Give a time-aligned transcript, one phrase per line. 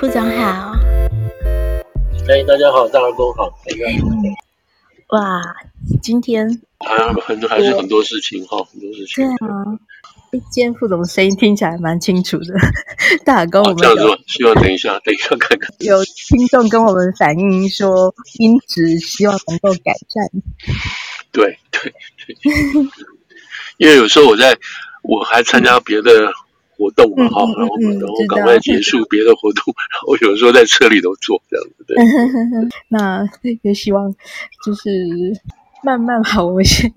[0.00, 0.72] 副总好。
[2.28, 3.52] 哎，大家好，大家都好。
[5.08, 5.42] 哇，
[6.00, 6.46] 今天
[6.78, 9.26] 还很多还是很多事情哈，很多事情。
[9.26, 9.64] 对啊，
[10.52, 12.54] 今天副总的声音听起来蛮清楚的。
[13.24, 15.74] 大耳公我们这样说，希望等一下， 等一下看看。
[15.80, 20.30] 有听众跟我们反映说，音质希望能够改善。
[21.32, 21.92] 对对
[22.24, 22.36] 对，
[23.78, 24.56] 因为有时候我在，
[25.02, 26.32] 我还参加别的
[26.78, 31.84] 活动嘛，哈、嗯，然后然后赶快结束别的活动，然后有时候在车里头做这样子。
[31.86, 31.96] 对，
[32.88, 33.28] 那
[33.62, 34.14] 也希望
[34.64, 34.88] 就是
[35.82, 36.88] 慢慢好，我们先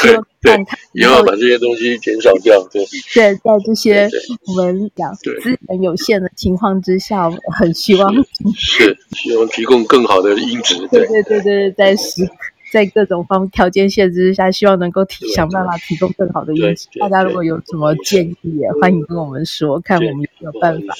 [0.00, 0.56] 对对，
[0.92, 2.62] 以后把这些东西减少掉。
[2.72, 4.08] 对对，在这些
[4.46, 5.34] 我们讲资
[5.68, 8.14] 源有限的情况之下，我很希望
[8.54, 10.86] 是，是希望提供更好的音质。
[10.88, 12.28] 对对对对，在 时。
[12.70, 16.88] 在各种方条件限制之下，希望能够提想办法提供更好的音质。
[16.98, 20.94] 大家如果有什么建议，也欢迎跟我们说，看我们有没有办法。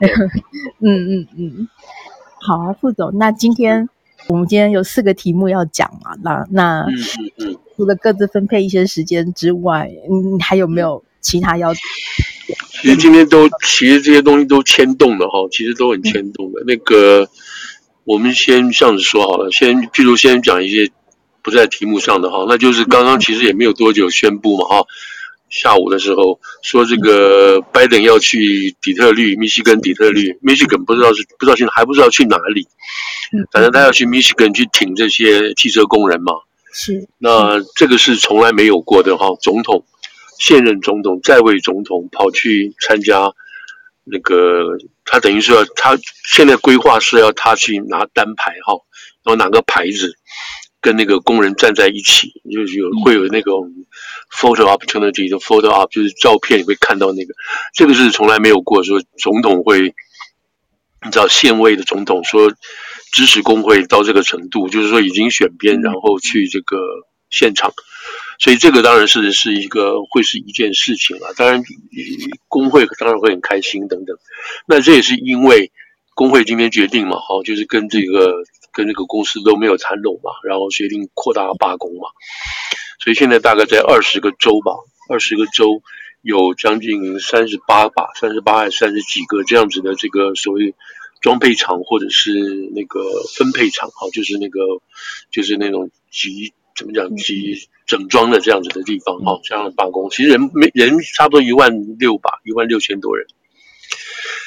[0.80, 1.68] 嗯嗯嗯，
[2.40, 3.16] 好啊，副总。
[3.16, 3.88] 那今天
[4.28, 6.16] 我们今天有四个题目要讲嘛？
[6.22, 6.86] 那那
[7.76, 11.72] 除了各自分配一些时间之外，你还有没有其他要？
[11.74, 16.62] 其实今天都，其实这些东西都牵动的哈，其实都很牵动的。
[16.66, 17.28] 那个。
[18.06, 20.88] 我们先这样子说好了，先譬如先讲一些
[21.42, 24.86] 不在题目上的哈，那就是刚刚其实也没有多久宣布嘛哈，
[25.50, 32.68] 下午的时候说这个拜登要去底特律，密西根底特律，密西根不知道是不知道现在还不知道去哪里，
[33.50, 36.32] 反正他要去密西根去挺这些汽车工人嘛。
[36.72, 37.08] 是。
[37.18, 39.84] 那这个是从来没有过的哈，总统
[40.38, 43.32] 现任总统在位总统跑去参加。
[44.08, 45.98] 那个他等于说他
[46.32, 48.74] 现在规划是要他去拿单牌哈，
[49.24, 50.14] 然后拿个牌子
[50.80, 53.68] 跟那个工人站在一起，就是有会有那种
[54.32, 57.34] photo opportunity 的 photo op，就是照片你会看到那个，
[57.74, 59.92] 这个是从来没有过说总统会，
[61.04, 62.52] 你知道现位的总统说
[63.12, 66.76] 支持工会到这个程度，就是说已经选边然后去这个
[67.28, 67.72] 现场。
[68.38, 71.62] 所以这个当然是是一个会是一件事情啊，当然
[72.48, 74.16] 工会当然会很开心等等。
[74.66, 75.72] 那这也是因为
[76.14, 82.08] 工会今天决定嘛，好，就是跟这个跟这个公司都没有谈拢嘛，然后决定扩大罢工嘛。
[83.02, 84.72] 所以现在大概在二十个州吧，
[85.08, 85.82] 二十个州
[86.20, 90.74] 有将近三十八吧，三十八还是三十几个这样子的这个所谓
[91.22, 92.32] 装配厂或者是
[92.74, 93.00] 那个
[93.34, 94.60] 分配厂，哈，就是那个
[95.30, 96.52] 就是那种集。
[96.76, 97.16] 怎么讲？
[97.16, 103.26] 集整装的这样子的地方，哈，这样的罢工，其实人没人差不多一万六吧，一万六千多人。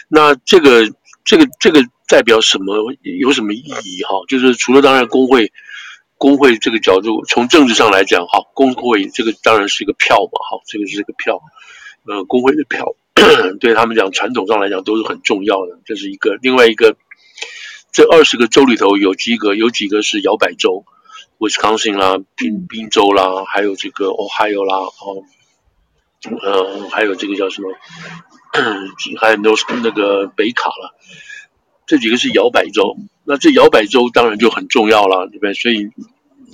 [0.10, 0.84] 那这个
[1.24, 2.94] 这个这个代表什么？
[3.02, 4.04] 有什么意义？
[4.04, 5.52] 哈，就是除了当然工会
[6.18, 11.40] 工会这个角度，从政治上来讲，哈，工会这个当然是一个票嘛，哈，这个是一个票，
[12.06, 12.94] 呃，工会的票
[13.60, 15.80] 对他们讲，传统上来讲都是很重要的。
[15.86, 16.96] 这是一个，另外一个，
[17.94, 20.86] 这二十个州里头有几个，有几个是摇摆州。
[21.40, 25.24] Wisconsin 啦，宾宾州啦，还有这个 Ohio 啦，哦，
[26.44, 27.74] 呃，还有这个叫什么？
[29.22, 30.96] 还有 North 那个北卡了，
[31.86, 32.98] 这几个是摇摆州。
[33.24, 35.54] 那这摇摆州当然就很重要了，对不对？
[35.54, 35.90] 所以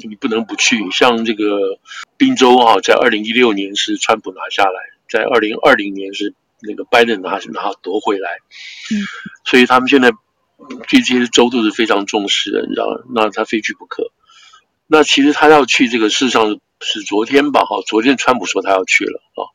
[0.08, 0.92] 你不能不去。
[0.92, 1.80] 像这个
[2.18, 4.80] 宾州啊，在二零一六年是川普拿下来，
[5.10, 8.38] 在二零二零年是那个拜登拿拿夺回来。
[8.94, 9.02] 嗯，
[9.46, 10.12] 所以他们现在
[10.90, 13.00] 对这些州都是非常重视的，你知道吗？
[13.16, 14.12] 那他非去不可。
[14.88, 17.66] 那其实他要去这个，事实上是昨天吧？
[17.66, 19.50] 哈，昨天川普说他要去了啊。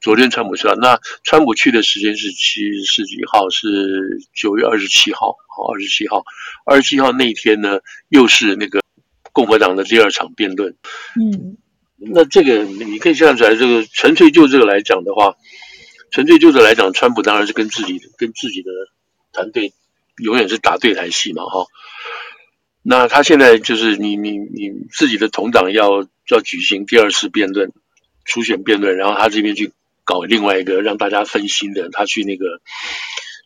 [0.00, 3.48] 昨天川普说，那川普去的时间是七十几号？
[3.50, 5.34] 是九月二十七号。
[5.48, 6.22] 好，二十七号，
[6.66, 8.82] 二十七号那一天呢，又是那个
[9.32, 10.76] 共和党的第二场辩论。
[11.18, 11.56] 嗯，
[11.96, 15.34] 那这个你可以看出来，这个纯粹就这个来讲的话，
[16.12, 18.70] 纯粹就这个来讲，川普当然是跟自己跟自己的
[19.32, 19.72] 团队
[20.22, 21.66] 永远是打对台戏嘛，哈。
[22.88, 27.72] 那他现在就是你你你自己的同党要要举行第二次辩论，
[28.24, 29.72] 初选辩论，然后他这边去
[30.04, 32.60] 搞另外一个让大家分心的，他去那个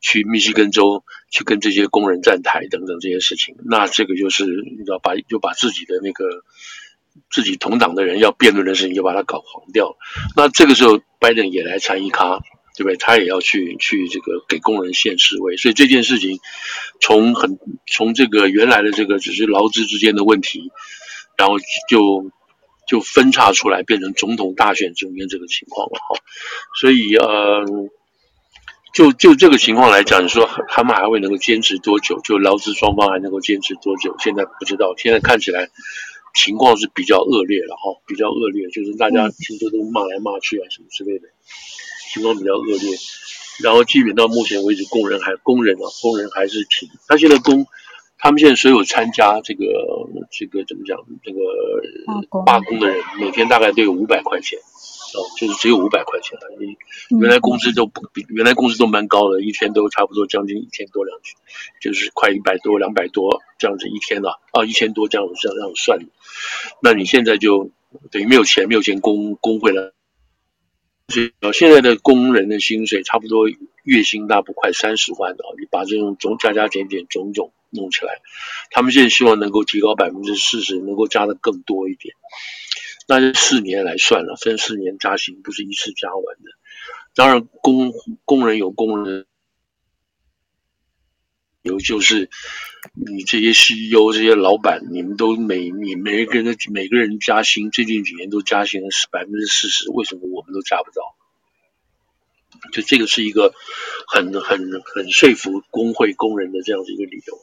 [0.03, 6.25] 去密西根州去跟这些工人站台等等这些事情，那这个就是你知道把就把自己的那个
[7.31, 9.97] 自己同党的人要辩论的事情就把它搞黄掉，
[10.37, 12.41] 那这个时候拜登也来参一咖。
[12.77, 12.97] 对不对？
[12.97, 16.39] 他也要去去这个给工人献示威，所以这件事情
[17.01, 20.71] 从很从这个原来的这个只是劳资之间的问题，
[21.37, 21.59] 然后
[21.89, 22.31] 就
[22.89, 26.17] 就分叉出来，变成总统大选中间这个情况了哈。
[26.81, 27.65] 所以呃，
[28.95, 32.21] 就就这个情况来讲，你说他们还会能够坚持多久？
[32.25, 34.15] 就劳资双方还能够坚持多久？
[34.19, 34.95] 现在不知道。
[34.97, 35.69] 现在看起来
[36.35, 41.29] 情况是比较恶劣了哈，比较恶劣，就是大家听说都骂来骂去啊什么之类的。
[42.13, 42.91] 情况比较恶劣，
[43.63, 46.89] 然后基本到目前为止，工人还工人啊，工人还是挺。
[47.07, 47.67] 他现在工，
[48.19, 49.65] 他们现在所有参加这个
[50.31, 50.99] 这个怎么讲？
[51.23, 51.39] 这个
[52.45, 56.77] 罢工的人，每天大概都有五百块钱，哦，就是只有五百块钱而已。
[57.21, 61.37] 原来工资都不比原来工资都蛮高的，一天都差不多将近一千多两千，
[61.81, 65.99] 就是快一百多两百多这样子一天了啊，一千多这样子这样这样算。
[66.83, 67.71] 那你现在就
[68.11, 69.95] 等于没有钱，没有钱工工会了。
[71.53, 73.49] 现在的工人的薪水差不多
[73.83, 78.21] 月薪大不快三十万的，你把这种总加加减减种种弄起来，
[78.71, 82.15] 他们现在希望能够提高百分之四十，能够加的更多一点。
[83.09, 86.51] 那是四年来算了，分四年加薪，不是一次加完的。
[87.15, 87.93] 当然工
[88.25, 89.27] 工人有工人，
[91.63, 92.31] 有就是
[92.95, 101.17] 你这些 CEO 这些老板，你们都每你每个人每个人加薪，最近几年都加薪了百分之四十，为什么我们都加不到？
[102.73, 103.55] 就这个是一个
[104.07, 107.39] 很很很说服工会工人的这样的一个理由。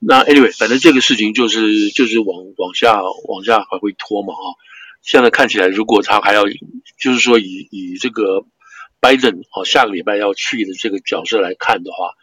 [0.00, 4.46] 那 anyway，反正这个事情就是就是往往下往下还会拖嘛啊。
[5.02, 6.44] 现在看起来，如果他还要
[7.00, 8.44] 就是说以以这个
[9.00, 12.14] 拜登哦下个礼拜要去的这个角色来看的话，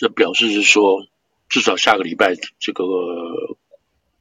[0.00, 1.06] 这表示是说
[1.50, 2.82] 至少下个礼拜这个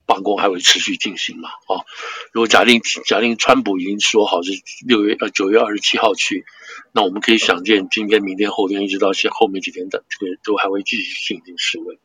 [0.05, 1.87] 罢工还会持续进行嘛啊。
[2.33, 4.51] 如果假定假定川普已经说好是
[4.85, 6.43] 六月呃九月二十七号去。
[6.91, 11.97] 那我们可以想见，今天、明天、后天，一直到现后面几天的这个都还会继续进行示威。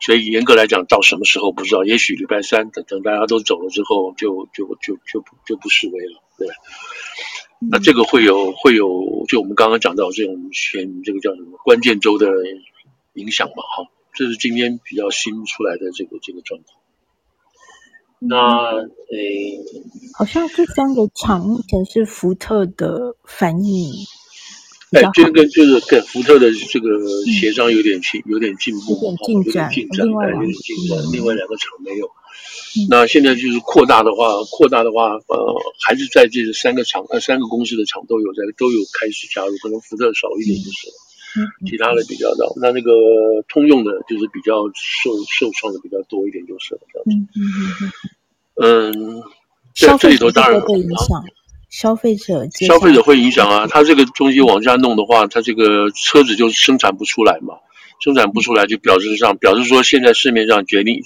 [0.00, 6.48] 所以严格来讲，到什么时候不知道，也许礼拜三等等大家都走了之后就，就就就就不示威了，对。
[7.70, 12.26] 那这个会有会有，就我们刚刚讲到这种选这个叫什么关键州的
[13.14, 16.78] 影响嘛，哈，这是今天比较新出来的这个这个状况。
[18.18, 18.76] 那
[19.10, 19.60] 诶，
[20.16, 23.92] 好像这三个厂目前是福特的反应。
[24.92, 26.88] 哎，这个就是跟福特的这个
[27.26, 31.12] 协商有点进，有点进步，有点进展，有点进展，有点进展。
[31.12, 32.08] 另外两个厂没有。
[32.88, 35.36] 那现在就是扩大的话，扩大的话，呃，
[35.84, 40.94] 还是在这三个厂，呃，三个公司的厂都有在，都有开始加入，可能福特少一点就是了。
[41.66, 42.90] 其他的比较少，那那个
[43.48, 46.80] 通用的，就是比较受受创的比较多一点，就是了。
[47.06, 47.40] 嗯嗯
[48.60, 49.22] 嗯嗯。
[49.76, 51.24] 这这里头当然会影响
[51.68, 53.66] 消费者，消费者会影响啊。
[53.66, 57.54] 他这个东西往下弄的话，他这个车子就生产不出来嘛，
[58.00, 61.02] 生产不出来就表示上表示说，现在市面上决定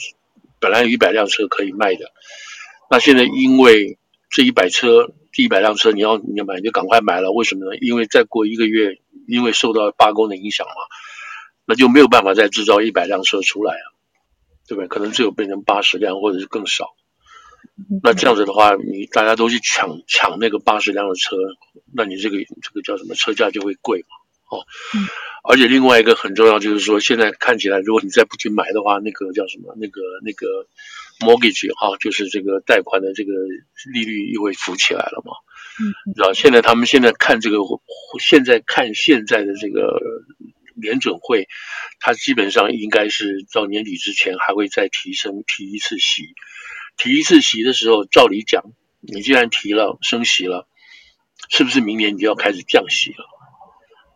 [0.60, 2.12] 本来有一百辆车可以卖的，
[2.90, 3.96] 那现在因为
[4.28, 7.76] 这一百车，这一百辆车你要你要买就赶快买了，为什么呢？
[7.80, 8.98] 因为再过一个月。
[9.26, 10.72] 因为受到罢工的影响嘛，
[11.66, 13.84] 那就没有办法再制造一百辆车出来啊，
[14.66, 14.88] 对不对？
[14.88, 16.94] 可能只有变成八十辆或者是更少。
[18.02, 21.36] 那这样子的话，你大家都去抢抢那个八十辆的车，
[21.94, 23.14] 那你这个这个叫什么？
[23.16, 24.64] 车价就会贵嘛，哦。
[25.44, 29.76] 而且另外一个很重要就是说，现在看起来，如果你再不去买的话，那个叫什么？
[29.78, 30.46] 那个那个
[31.20, 33.32] mortgage 哈，就是这个贷款的这个
[33.92, 35.32] 利率又会浮起来了嘛。
[35.80, 37.58] 嗯，知道现在他们现在看这个，
[38.20, 40.00] 现在看现在的这个
[40.74, 41.46] 联准会，
[42.00, 46.34] 它基本上应该是到年底之前还会再提升提一次息，
[46.96, 48.64] 提一次息的时候，照理讲，
[49.00, 50.66] 你既然提了升息了，
[51.48, 53.24] 是不是明年你就要开始降息了？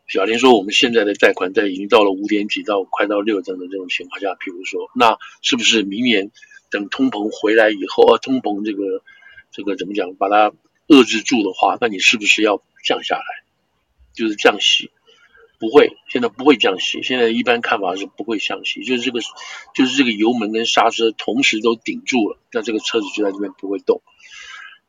[0.08, 6.30] 小林说，我们现在的贷款在已经到了五点几到快到六这样的这种情况下，譬如说，那是不是明年
[6.72, 9.04] 等通膨回来以后，啊，通膨这个
[9.52, 10.52] 这个怎么讲，把它。
[10.88, 13.24] 遏制住的话，那你是不是要降下来？
[14.12, 14.90] 就是降息，
[15.58, 17.02] 不会，现在不会降息。
[17.02, 19.20] 现在一般看法是不会降息，就是这个，
[19.74, 24.02] 就是这个油门跟刹车同时都顶住了，那这个车子就在这边不会动。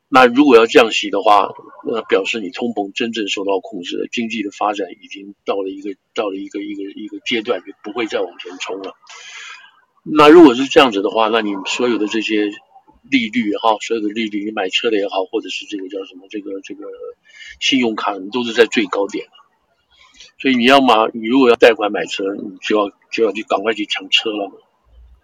[0.09, 1.53] 那如果要降息的话，
[1.87, 8.93] 那表示你通膨真正受到控制了，经济的发展已经到了一个到了一个一个一个阶段，就不会再往前冲了。
[10.03, 12.51] 那如果是这样子的话，那你所有的这些。
[13.11, 16.85] 利率哈，所有的利率，你买车的也好，或者是这个叫什么，这个这个
[17.59, 19.27] 信用卡，你都是在最高点。
[20.39, 24.49] 所以你要嘛，你如果要贷款买车，你就要就要去赶快去抢车了。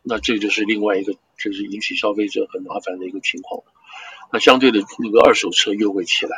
[0.03, 3.63] 那这就是另外一个，就是引起消费者很麻烦的一个情况。
[4.33, 6.36] 那相对的，那个二手车又会起来，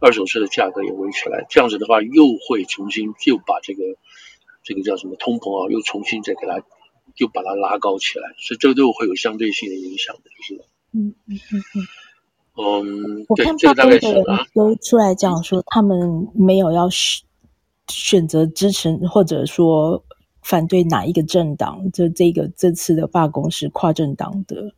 [0.00, 1.44] 二手车的价格也会起来。
[1.50, 3.82] 这样子的话，又会重新就把这个
[4.62, 6.64] 这个叫什么通膨啊，又重新再给它。
[7.14, 11.86] 就把它拉高起来，所以这个都会有相对性的影响的，就是嗯嗯嗯嗯。
[12.54, 17.24] 嗯，我看大部分的人都出来讲说，他们没有要选
[17.88, 20.04] 选择支持或者说
[20.42, 24.74] 反对哪一个政党，就这个这次的罢工是跨政党的。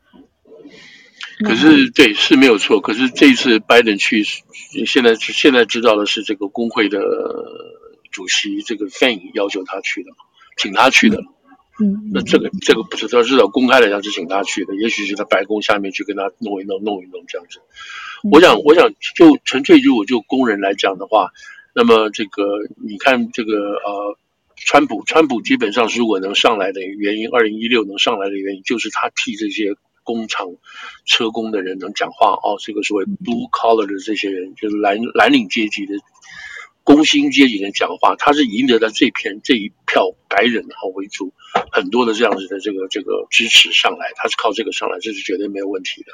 [1.45, 7.01] 可是对是没有错，可是这一次拜登去，现在现在知道的是这个工会的
[8.13, 10.11] 主席这个 Fein 要求他去的，
[10.57, 11.19] 请他去的。
[11.19, 11.34] 嗯，
[12.13, 17.61] 那这个这个不是，他至少公开来讲是请他去的，也许是在白宫下面去跟他弄一弄，弄一弄这样子。
[18.31, 21.31] 我想，我想就纯粹如果就工人来讲的话，
[21.75, 22.43] 那么这个
[22.87, 24.17] 你看这个呃，
[24.57, 30.47] 川普，川普基本上如果能上来的原因，二零一六能上来的原因，就是他替这些工厂
[31.05, 35.95] 车工的人能讲话哦，这个所谓 blue collar 的这些人，就是蓝蓝领阶级的
[36.85, 41.33] 工薪阶级的人讲话，他是赢得了这片这一票白人哈为主，
[41.73, 46.13] 很多的这样子的这个这个支持上来，他是靠这个上来，这是绝对没有问题的。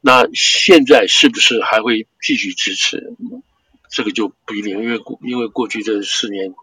[0.00, 3.14] 那现在是不是还会继续支持？
[3.90, 6.54] 这个就不一定，因为过因为过去这四年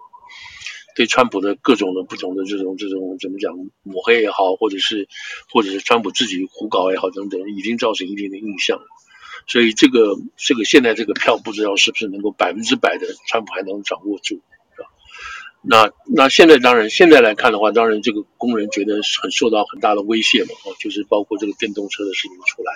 [0.96, 3.54] 对川普的各种的不同的这种这种怎么讲
[3.84, 5.10] 抹黑也好，或者是
[5.52, 8.80] 或者是川普自己胡搞也好等等，已经造成一定的印象。
[9.48, 14.36] 所以这个这个现在这个票不知道是不是能够百分之百的川普还能掌握住，
[14.76, 14.90] 是吧？
[15.62, 22.74] 那那现在当然现在来看的话，当然这个工人觉得很受到很大的威胁嘛，哦，就是包括这个电动车的事情出来。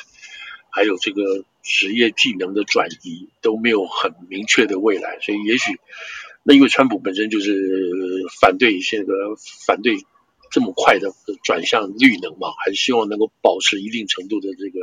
[0.73, 5.77] 还有这个职业技能的转移都没有很明确的未来，所以也许
[6.43, 9.35] 那因为川普本身就是反对这个
[9.67, 9.97] 反对
[10.51, 11.11] 这么快的
[11.43, 14.79] 转向绿能嘛，还是希望能够保持一定程度的这个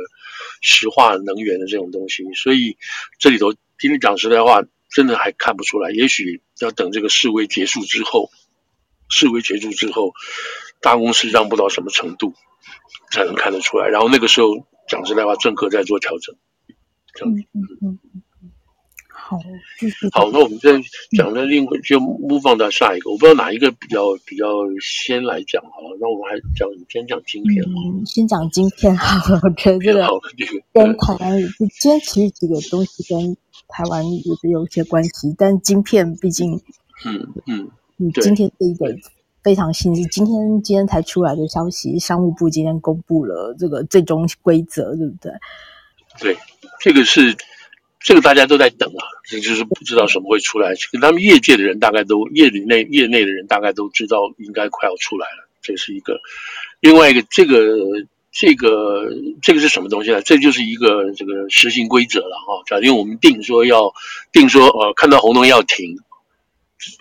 [0.61, 2.77] 石化能源的这种东西，所以
[3.19, 8.29] 这里头今天讲实在话，真的还看不出来，也许要等这个示威结束之后，
[9.09, 10.13] 示威结束之后，
[10.81, 12.33] 大公司让步到什么程度
[13.11, 14.67] 才能看得出来，然后那个时候。
[14.89, 16.35] 讲实在话，政客在做调整。
[17.23, 17.99] 嗯嗯嗯
[19.37, 20.71] 嗯，好，好，那我们再
[21.17, 24.45] 讲的另外就 move on 到下一个，我不知道哪一个比较比较
[24.81, 25.97] 先来讲好了。
[25.99, 29.39] 那我们还讲先讲晶片，嗯，先讲晶片好了。
[29.43, 30.07] 我觉得这个
[30.73, 31.39] 跟台湾，
[31.79, 33.35] 今天其实几个东西跟
[33.67, 36.55] 台湾也是有一些关系，但晶片毕竟，
[37.05, 38.95] 嗯嗯，嗯，今天这一个。
[39.41, 41.97] 非常新，是今天今天才出来的消息。
[41.97, 45.31] 商务部今天公布了这个最终规则，对不对？
[46.19, 46.37] 对，
[46.81, 47.33] 这个是
[47.99, 50.73] 这个大家都在等啊，这就是不知道什么会出来。
[51.01, 55.49] 他们业界的人大概都业里内业内的人大概都知道应该快要出来了。
[55.61, 56.19] 这是一个，
[56.79, 57.75] 另外一个，这个
[58.31, 60.21] 这个这个是什么东西呢？
[60.21, 62.63] 这就是一个这个实行规则了哈。
[62.65, 63.93] 假定我们定说要
[64.31, 65.97] 定说呃，看到红灯要停，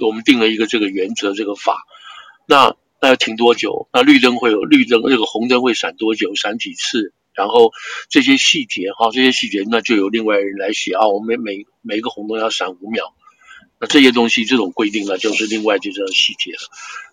[0.04, 1.84] 我们定了一个这个原则，这个法。
[2.46, 3.88] 那那要停多久？
[3.92, 6.34] 那绿灯会有绿灯，那个红灯会闪多久？
[6.34, 7.12] 闪几次？
[7.38, 7.70] 然后
[8.10, 11.06] 这些细节哈，这些细节那就由另外人来写啊。
[11.06, 13.14] 我们每每每一个红灯要闪五秒，
[13.78, 16.58] 那这些东西这种规定呢，就是另外就叫细节了。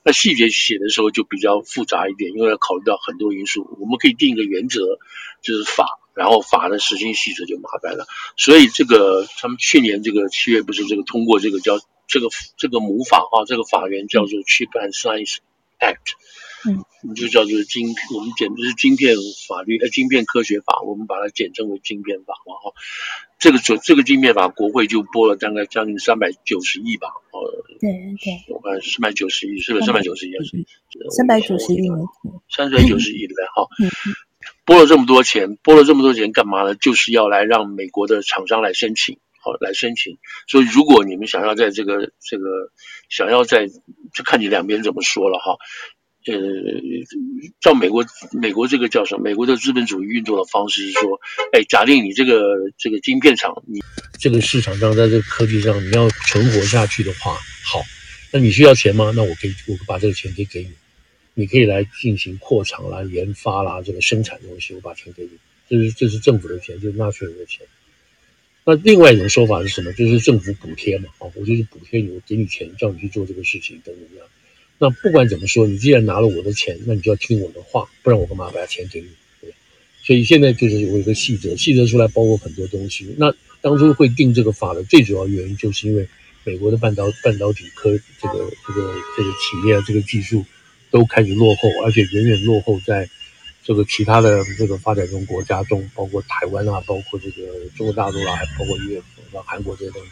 [0.03, 3.77] 那细节写的时候就比较复杂一点，因为要考虑到很多因素。
[3.79, 4.81] 我们可以定一个原则，
[5.43, 8.07] 就是法，然后法的实行细则就麻烦了。
[8.35, 11.79] 所以这个他们去年这个七月不是这个通过这个叫。
[12.07, 15.37] 这个这个母法啊，这个法源叫做 Chip and Science
[15.79, 16.15] Act，
[16.67, 19.15] 嗯，我们就叫做晶，我们简直是晶片
[19.47, 22.73] 法律呃，晶片科学法，我们把它简称为晶片法嘛哈。
[23.37, 30.31] 这个这这个晶片法，国会就拨了大概将近三百九十亿吧，呃，对对，我看三百九十亿是不是三百九十亿？
[31.15, 31.89] 三百九十亿，
[32.49, 33.67] 三百九十亿对哈，
[34.63, 36.73] 拨了这么多钱，拨了这么多钱干嘛呢？
[36.75, 39.19] 就是要来让美国的厂商来申请。
[39.45, 40.17] 好，来申请。
[40.47, 42.71] 所以，如果你们想要在这个这个
[43.09, 45.55] 想要在，就看你两边怎么说了哈。
[46.25, 46.33] 呃，
[47.61, 49.21] 照美国美国这个叫什么？
[49.21, 51.19] 美国的资本主义运作的方式是说，
[51.53, 53.83] 哎，假定你这个这个晶片厂，你
[54.19, 57.79] 这个市场上在这个科技上你要存活下去的话，好，
[58.33, 59.13] 那你需要钱吗？
[59.15, 60.71] 那我可以，我把这个钱可以给你，
[61.35, 65.29] 你可以来进行扩厂啦、研发啦、这个生产东西，我把钱给你。
[65.69, 67.67] 这是这是政府的钱，就是纳税人的钱。
[68.67, 69.93] 那另外一种说法是什么？
[69.93, 74.27] 就是政府补贴嘛，啊，我就是补贴你，我给你钱，叫你去做这个事情，等等这样。
[74.79, 79.07] 那不管怎么说，你既然拿了我的钱，那你就要听我的话，不然我干嘛把钱给你？
[79.39, 79.53] 对？
[80.01, 83.15] 所以现在就是有一个细则，细则出来包括很多东西。
[83.19, 83.31] 那
[83.61, 86.07] 当初会定这个法的最主要原因，就是因为
[86.43, 90.43] 美国的半导半导体科这个这个这个企业啊，这个技术
[90.89, 93.07] 都开始落后，而且远远落后在。
[93.65, 99.01] 这个其他的这个发展中国家中，包括台湾啊，包括这个中国大陆啊，还包括越
[99.33, 99.99] 南、韩国这些东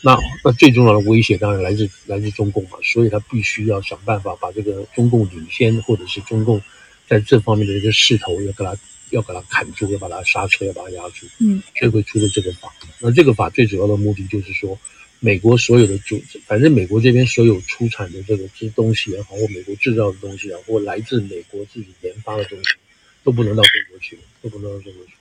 [0.00, 6.58] 那那最重要的威胁当然来自来自中共嘛，所以他必须要想办法把这个中共领先，或者是中共
[7.06, 8.74] 在这方面的一个势头要给他
[9.10, 11.26] 要给他砍住，要把它刹车，要把它压住。
[11.40, 12.72] 嗯，所以会出了这个法。
[13.00, 14.78] 那这个法最主要的目的就是说。
[15.24, 22.74] 美国所有的组织，反正美国这边所有出产的这个这东西也好，或美国制造的东西啊，或来自美国自己研发的东西，
[23.22, 25.12] 都不能到中国去，都不能到中国去。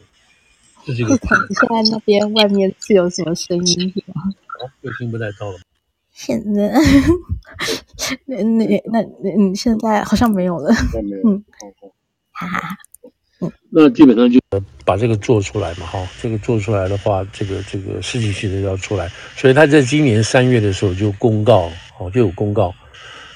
[0.84, 1.16] 这是一个。
[1.20, 4.24] 现在那边外面是有什么声音吗？
[4.48, 5.60] 好、哦，又听不太到了。
[6.12, 6.74] 现在，
[8.26, 10.74] 那那那嗯，现在好像没有了。
[10.94, 11.30] 没有。
[11.30, 11.46] 嗯，
[12.32, 12.78] 哈哈哈。
[13.70, 14.40] 那基本上就
[14.86, 22.74] 把这个做出来嘛，哈，这个做出来的话，这个这个事情性的要出来，所以他在今年三月的时候就公告，哦，就有公告，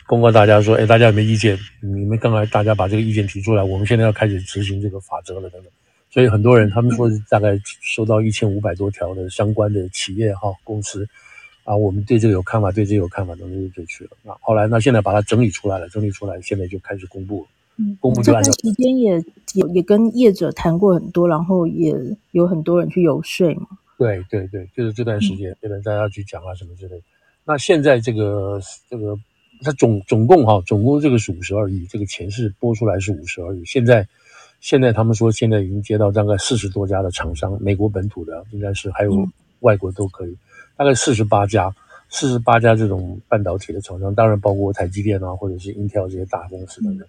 [0.06, 1.58] 公告大家说，哎，大家有没有意见？
[1.82, 5.72] 你们刚才大家把这个意见提出来，我们现在要开始执行这个法则了，等等。
[6.12, 11.08] 所以很多人他们说大概收到一千五百多条的相关的企业哈公司。
[11.64, 14.12] 啊，我们对这个有看法，对这个有看法，等等就去了。
[14.22, 17.48] 那后来，那现在把它整理出来了，整理出来，现在就开始公布了。
[17.78, 18.22] 嗯，公布。
[18.22, 21.96] 这段时间也也也跟业者谈过很多，然后也
[22.32, 23.68] 有很多人去游说嘛。
[23.98, 27.04] 对对对，就是这段时间，跟大家去讲啊什么之类的。
[27.46, 29.18] 那现在这个这个，
[29.62, 33.64] 它总总共哈，总共这个是五十二亿，这个钱是拨出来是五十二亿。
[33.66, 34.06] 现在
[34.60, 39.28] 现在他们说，现在已经接到大概四十多家的厂商，美国本土的应该是还有
[39.60, 40.36] 外国都可以。
[40.76, 41.74] 大概四十八家，
[42.10, 47.08] 四十八家这种半导体的厂商，当然包括台积电啊，或者是 Intel 这些大公司等等。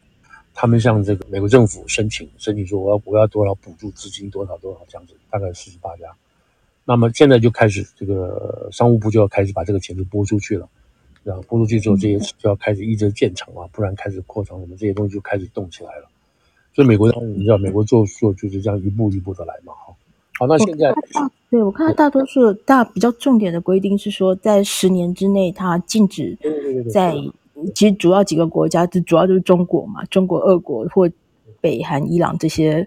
[0.59, 6.07] 他们向这个美国政府申请，申请说我要我要多少补助资金，多少多少这样子，大概四十八家。
[6.87, 10.67] 那么现在就开始这个商务部就要开始把这个钱就拨出去了，
[11.23, 16.09] 然后拨出去之后，这些就要开始一直建厂啊，不然开始扩厂，我们这些东西就开始动起来了。
[16.75, 19.95] 所以美国你知道，美国做做就是这样一步一步的来嘛，哈。
[20.39, 20.95] 好，那现在
[21.51, 26.39] 对我看到大多数大比较重点的规定是说，在十年之内，它禁止
[26.93, 27.15] 在
[27.75, 31.11] 其实主要几个国家，就主要就是中国嘛，中国、俄国或
[31.61, 32.87] 北韩、伊朗这些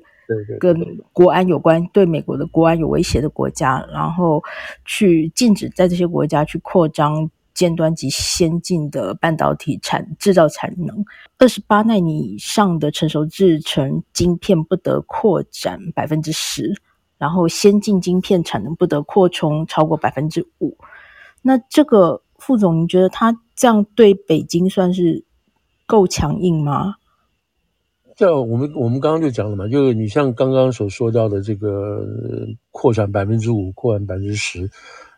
[0.60, 0.76] 跟
[1.12, 4.44] 国安有关、对美国的国安有威胁的国家，然后
[4.86, 11.04] 去禁止在这些国家去扩张尖端及先进的半导体产制造产能，
[11.38, 16.74] 二十八纳米以上的成熟制程晶片不得扩展百分之十。
[17.18, 20.78] 然后，先进晶片产能不得扩充超过百分之五。
[21.42, 25.26] 那这个副总，你觉得他这样对北京算是
[25.86, 26.96] 够强硬吗？
[28.16, 32.08] 这我们我们刚刚就讲了嘛，就是你像刚刚所说到的这个
[32.72, 34.72] 扩展百分之五、扩展百分之十，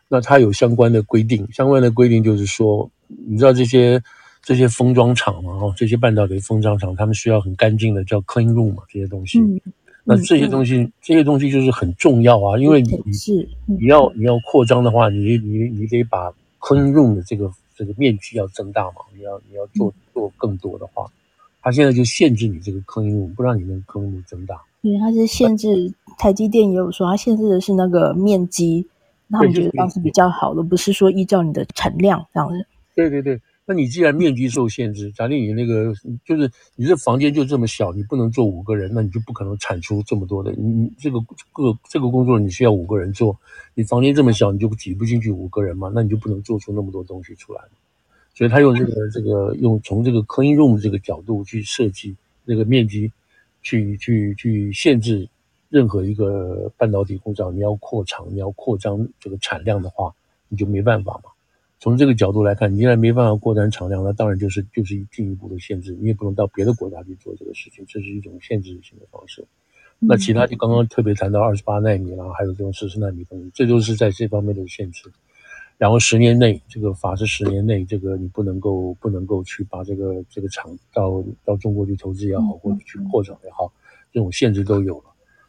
[0.08, 1.46] 那它有相关的规定。
[1.52, 2.90] 相关的规定就是说，
[3.28, 4.02] 你知道这些
[4.42, 9.38] 这些封装厂嘛，哈，这些半导体封装厂，他们需要很干净的叫 clean room 嘛，这些东西。
[9.38, 9.60] 嗯
[10.04, 16.28] 那这些东西，嗯、这些东西就是很重要啊，因为你是你要你要扩张的话，你你你得把
[16.58, 17.48] clean room 的这个
[17.84, 21.10] 这个面积要增大嘛，你要你要做做更多的话，
[21.60, 24.62] 它现在就限制你这个 clean room，不让你们 clean room 增大。
[24.80, 28.86] 对，它是限制台积电也有说，它限制的是那个面积，
[29.26, 32.64] 那我觉得当时比较好的，不是说依照你的产量这样子。
[32.94, 33.40] 对对对。
[33.72, 35.94] 那你既然面积受限制，假定你那个
[36.26, 40.52] 就是你这房间就这么小，你不能坐五个人，那你就不可能产出这么多的。
[40.52, 41.18] 你这个
[41.54, 43.34] 个这个工作你需要五个人做，
[43.72, 47.62] 你房间这么小，你就挤不进去五个人嘛，那你就不能做出那么多东西出来。
[48.34, 53.10] 所以他用这个这个用从这个 clean room 这个角度去设计那个面积，
[53.62, 55.26] 去去去限制
[55.70, 60.12] 任何一个半导体工厂，你要扩厂，你要扩张这个产量的话，
[60.48, 61.30] 你就没办法嘛。
[61.82, 69.44] 从这个角度来看，你既然没办法扩展产量，那当然就是就是进一步的限制，你也不能到别的国家去做这个事情，这是一种限制性的方式。
[69.98, 75.10] 那其他就刚刚特别谈到二十八纳米啦，还有这种十四纳米东西，这都是在这方面的限制。
[75.76, 83.72] 然后十年内，这个法是十年内，这个你不能够不能够去把这个这个厂到到中国去投资也好，或者去扩厂也好，
[84.12, 85.06] 这种限制都有了。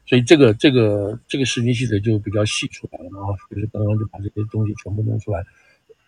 [0.07, 3.19] 所以这个这个这个时间细则就比较细出来了嘛，
[3.51, 5.43] 就是刚刚就把这些东西全部弄出来。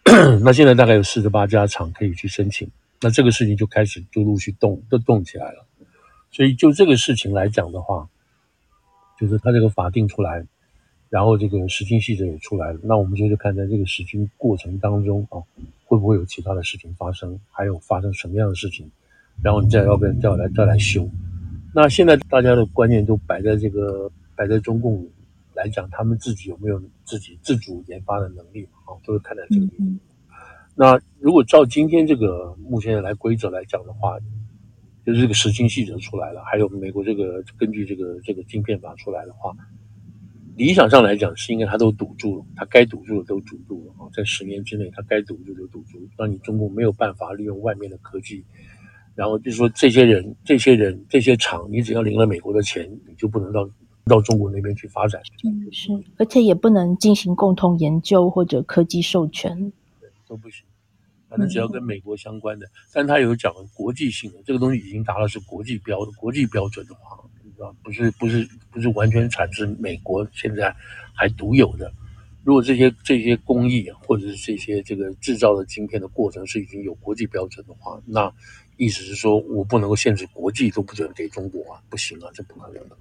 [0.41, 2.70] 那现在大概有四十八家厂可以去申请，
[3.02, 5.65] 那这个事情就开始就陆续动，都动起来了。
[6.32, 8.08] 所以就这个事情来讲的话，
[9.20, 10.46] 就是他这个法定出来，
[11.10, 12.80] 然后这个实行细则也出来了。
[12.84, 15.41] 那我们就就看在这个实行过程当中啊，
[15.86, 18.89] 会不会有其他的事情发生，还有发生什么样的事情，
[19.41, 21.10] 然后你再要不要再来再来修。
[21.74, 25.08] 那现在大家的观念都摆在这个摆在中共
[25.56, 28.65] 来讲，他们自己有没有自己自主研发的能力？
[28.86, 30.00] 啊，都是看在这个地方。
[30.76, 34.20] 那如果照今天这个目前来规则来讲的话，
[35.06, 39.56] 就是这个实行细则出来了，还有美国这个根据这个这个晶片法出来的话，
[40.58, 48.44] 理想上来讲是应该他都堵住了，他该堵住的都堵住了啊，在十年之内他该堵住就堵住，让你中国没有办法利用外面的科技，
[49.15, 53.70] 然后就是说这些人、这些人、这些厂，你只要领了美国的钱，你就不能到。
[54.06, 60.63] 到中国那边去发展，嗯，是，而且也不能进行共同研究或者科技授权，对，都不行。
[61.28, 70.74] 反正只要跟美国相关的，嗯、但他有讲国际性的，这个东西已经达到是国际标的、国际标准的话，你知道，不是不是不是完全产自美国现在
[71.15, 71.91] 还独有的，
[72.44, 78.32] 如果这些这些工艺或者是这些这个制造的晶片的过程是已经有国际标准的话，那
[78.78, 82.96] 意思是说我不能够限制国际都不准给中国啊，不行啊，这不可能的。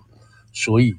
[0.54, 0.94] 所以，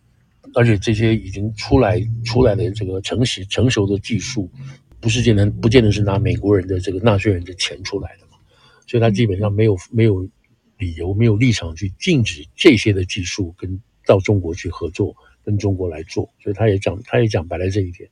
[0.54, 4.52] 而且这些已经出来出来的这个成型成熟的技术，
[5.00, 8.38] 不是见得不见得是拿美国人的这个纳税人的钱出来的嘛，
[8.86, 10.30] 所以他基本上没有没有
[10.78, 18.08] 理由没有立场去禁止这些的技术跟到中国去合作，跟中国来做，所以他也讲他也讲白了这一点。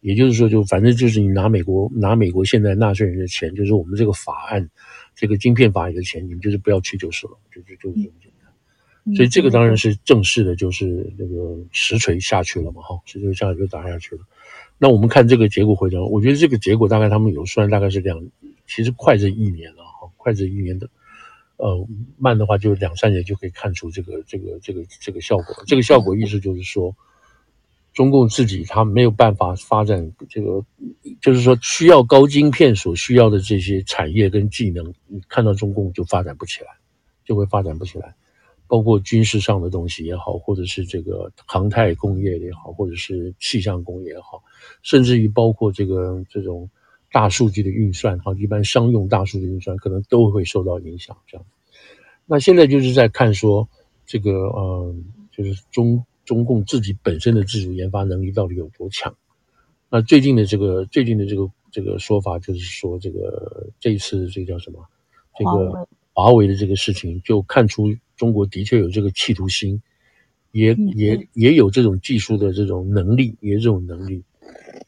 [0.00, 4.70] 也就是说，就反正就是你拿美国拿美国现在纳税人的钱，就是我们这个法案，
[5.16, 8.27] 这个晶片法里的钱，你们就是不要去就是了，就就就是这么简单。
[9.14, 14.22] 所以这个当然是正式的，就是那个实锤下去了嘛，哈，实锤下去就砸下去了。
[14.78, 18.20] 那我们看这个结果回头，我觉得这个结果大概他们有算，大概是两，
[18.66, 20.88] 其实快这一年了，哈，快这一年的，
[21.56, 25.64] 呃，慢的话就两三年就可以看出这个这个这个这个效果。
[25.66, 26.94] 这个效果意思就是说。
[27.94, 30.64] 中共自己他没有办法发展这个，
[31.20, 36.68] 就是说需要高晶片所需要的这些产业跟技能，你看到中共就发展不起来，
[37.24, 38.14] 就会发展不起来。
[38.68, 44.42] 包括军事上的东西也好，或者是这个航太工业也好，或者是气象工业也好，
[44.82, 46.70] 甚至于包括这个这种
[47.10, 51.16] 大数据的运算，哈，一般商用大数据运算可能都会受到影响。
[51.26, 51.46] 这样，
[52.26, 53.68] 那现在就是在看说
[54.06, 56.04] 这个，嗯，就是中。
[56.28, 59.16] 中共自己本身的自主研发能力到底有多强？
[59.88, 64.78] 那最近的这个最近的这个这个说法就是说，这个这一次这个叫什么？
[65.38, 69.80] 这个华为的这个事情，就看出中国的确有这个企图心，
[70.50, 74.24] 也也也有这种技术的这种能力，也有这种能力。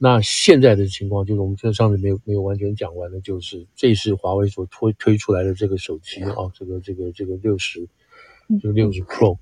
[0.00, 7.86] 那现在的情况就是，我们这上面没有没有完全讲完的，就是这是华为所推推出来的这个手机啊，这个这个这个六十，
[8.60, 9.38] 就六十 Pro。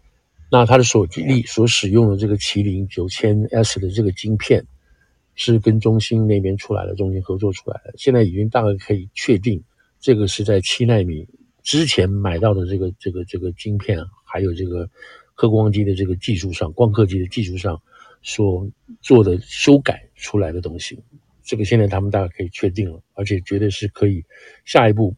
[0.50, 4.62] 那它的手机里所使用的这个麒麟九千 S 的这个晶片，
[5.34, 7.94] 是跟中兴那边出来的，中兴合作出来的。
[7.96, 9.62] 现在已经大概可以确定，
[9.98, 11.26] 这个是在七纳米
[11.68, 14.88] 之前买到的这个这个这个晶片，还有这个
[15.34, 17.78] 刻光机的这个技术上，光刻机的技术上
[18.22, 18.66] 所
[19.02, 20.98] 做的修改出来的东西。
[21.42, 24.24] 这个现在他们大概可以确定了，而且绝对是可以
[24.64, 25.14] 下一步，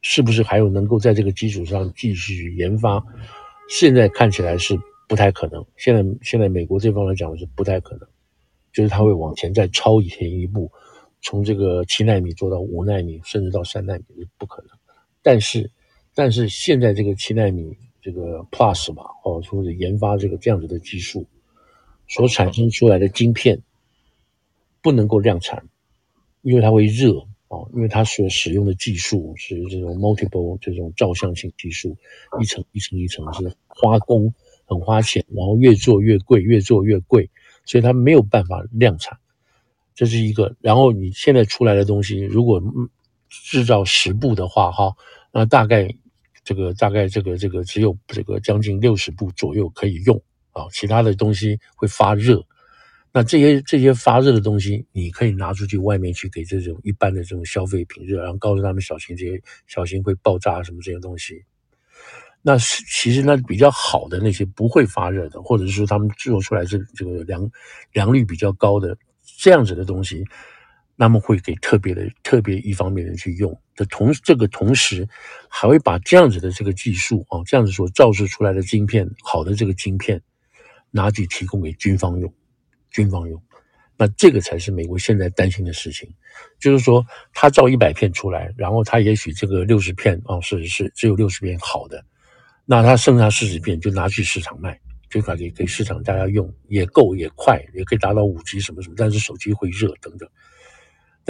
[0.00, 3.04] 是不是还有能够在这个基础上继续研发？
[3.68, 5.62] 现在看起来是不太可能。
[5.76, 8.08] 现在现在美国这方来讲是不太可能，
[8.72, 10.72] 就是他会往前再超以前一步，
[11.20, 14.70] 从这个七纳米做到五纳米，甚至到三纳米是不可能。
[15.22, 15.70] 但是，
[16.14, 21.26] 但是现在这个七纳米这个 Plus 吧，哦，说是研发这个这样子的技术，
[22.08, 23.60] 所产生出来的晶片
[24.82, 25.68] 不能够量产，
[26.42, 27.26] 因为它会热。
[27.50, 31.96] 哦，因为它所使用的技术是这种 multiple 这种照相性技术，
[32.40, 34.32] 一层一层一层是花工，
[34.66, 37.28] 很花钱，然后越做越贵，越做越贵，
[37.64, 39.18] 所以它没有办法量产，
[39.96, 40.54] 这是一个。
[40.60, 42.88] 然后你现在出来的东西，如果嗯
[43.30, 44.92] 制造十部的话，哈，
[45.32, 45.88] 那大概
[46.44, 52.44] 这个大概这个这个只有这个将近六十部左右可以用啊，其他的东西会发热。
[53.12, 61.42] 那这些这些发热的东西，你可以拿出去外面去给这种一般的这种消费品热，然后告诉他们小心这些小心会爆炸什么这些东西。
[62.42, 67.50] 那其实那比较好的那些不会发热的，或者是说他们制作出来是这个良
[67.92, 68.96] 良率比较高的
[69.38, 70.24] 这样子的东西，
[71.00, 73.58] 那么会给特别的特别一方面的人去用。
[73.74, 75.08] 的同这个同时，
[75.48, 80.20] 还会把这样子的这个技术啊，这样子所造制出来的晶片好的这个晶片
[80.90, 82.30] 拿去提供给军方用。
[82.90, 83.42] 军方用，
[83.96, 86.06] 那这个才是美国现在担心的事情，
[86.58, 92.04] 就是说他造一百片出来，然后他也许这个六十片啊是是只有六十片好的，
[92.66, 100.28] 那他剩下四十片就拿去市场卖，就可以给市场大家用，也够也快，也可以达到五 G 什么什么，但是手机会热等等，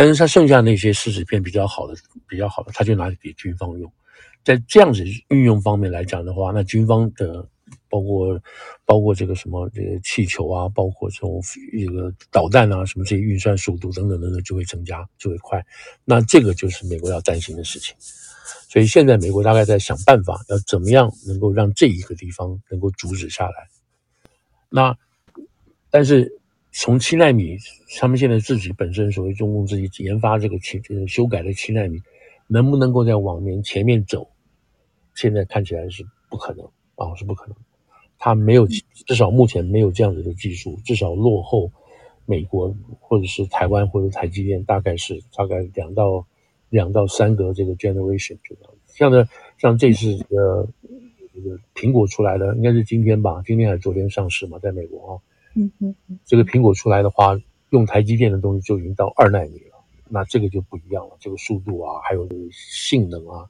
[0.00, 1.94] 但是他剩下那些试纸片比较好的
[2.26, 3.92] 比较好的，他就拿给军方用，
[4.42, 7.46] 在这样子运用方面来讲的话，那军方的。
[7.88, 8.40] 包括
[8.84, 11.40] 包括这个什么这个气球啊，包括这种
[11.72, 15.64] 这个导弹啊，什么这些运算速度等等等等就会增加，就会快。
[16.04, 17.94] 那这个就是美国要担心的事情。
[18.68, 23.68] 所以现在美国大概在想办法，要怎么样能够让这一个地方能够阻止下来。
[24.68, 24.96] 那
[25.90, 26.39] 但是
[26.72, 27.56] 从七纳米，
[27.98, 32.00] 他们现在自己本身所谓中共自己研发这个七这个修改的七纳米，
[32.46, 34.28] 能不能够在往年前面走？
[35.14, 36.68] 现在看起来是不可能。
[36.96, 37.56] 啊，是不可能，
[38.18, 41.72] 他没有，至少目前没有这样子的技术，至少落后
[42.26, 46.26] 美国或者是台湾或者台积电，大概是大概两到
[46.68, 48.74] 两到三个这个 generation 这样。
[48.88, 50.68] 像呢，像这次这个
[51.32, 53.42] 这个苹果出来的，应该是今天吧？
[53.46, 54.58] 今天还是昨天上市嘛？
[54.58, 55.16] 在美国啊，
[55.54, 57.38] 嗯嗯嗯，这个苹果出来的话，
[57.70, 63.48] 用台积电的东西就已经到二纳米了，那这个就不一样了，这个速度啊，还有性能啊，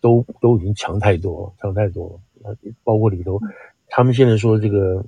[0.00, 2.56] 都都已经强太多了，强太多了。
[2.84, 3.40] 包括里头，
[3.88, 5.04] 他们现在说这个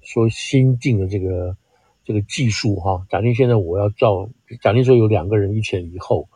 [0.00, 1.56] 说新进的这个
[2.04, 4.28] 这个技术哈，假定现在我要照，
[4.62, 6.28] 假定说有两个人一前一后，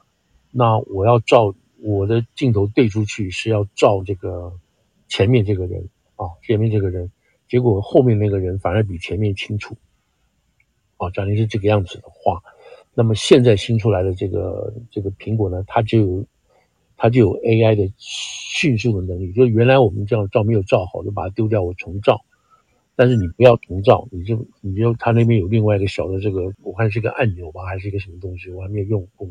[0.50, 4.52] 那我要照我的镜头对出去是要照这个
[5.08, 7.10] 前面这个人啊，前面这个人，
[7.52, 9.76] 结果后面那个人反而比前面清楚。
[10.96, 12.42] 哦，假定是这个样子的话，
[12.94, 16.24] 那么现在新出来的这个这个苹果呢，它就有
[16.96, 19.32] 它就有 AI 的迅速的能力。
[19.32, 22.24] 就原来我们这样照没有照好，就把它丢掉，我重照。
[22.96, 29.28] 但是你不要重照，你就你就它那边有另外一个小的这个，我看是一个按钮吧，还是一个什么东西，我还没有用过。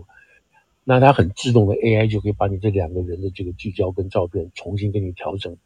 [0.84, 5.57] 那它很自动的 AI 就可以把你这两个人的这个聚焦跟照片重新给你调整。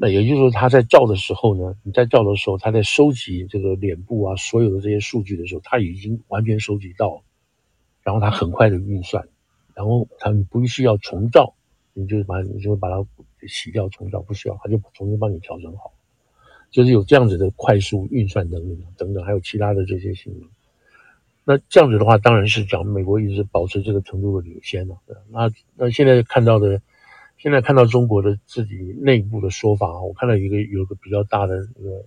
[0.00, 7.24] 那也就是说，他在照的时候呢，你在照的时候，他在收集这个脸部啊所有的这些数据的时候，他已经完全收集到，
[8.04, 9.26] 然后他很快的运算，
[9.74, 11.52] 然后他你不需要重照，
[11.94, 13.04] 你就把你就把它
[13.48, 15.92] 洗掉重照，不需要，他就重新帮你调整好，
[16.70, 20.48] 就是有这样子的快速运算能力等等，还有其他的这些性能。
[21.44, 24.96] 那这样子的话，当然是讲美国一直保持这个程度的领先了。
[25.28, 26.80] 那那现在看到的。
[27.38, 32.04] 现在看到中国的自己内部的说法啊，我看到一个有个比较大的那个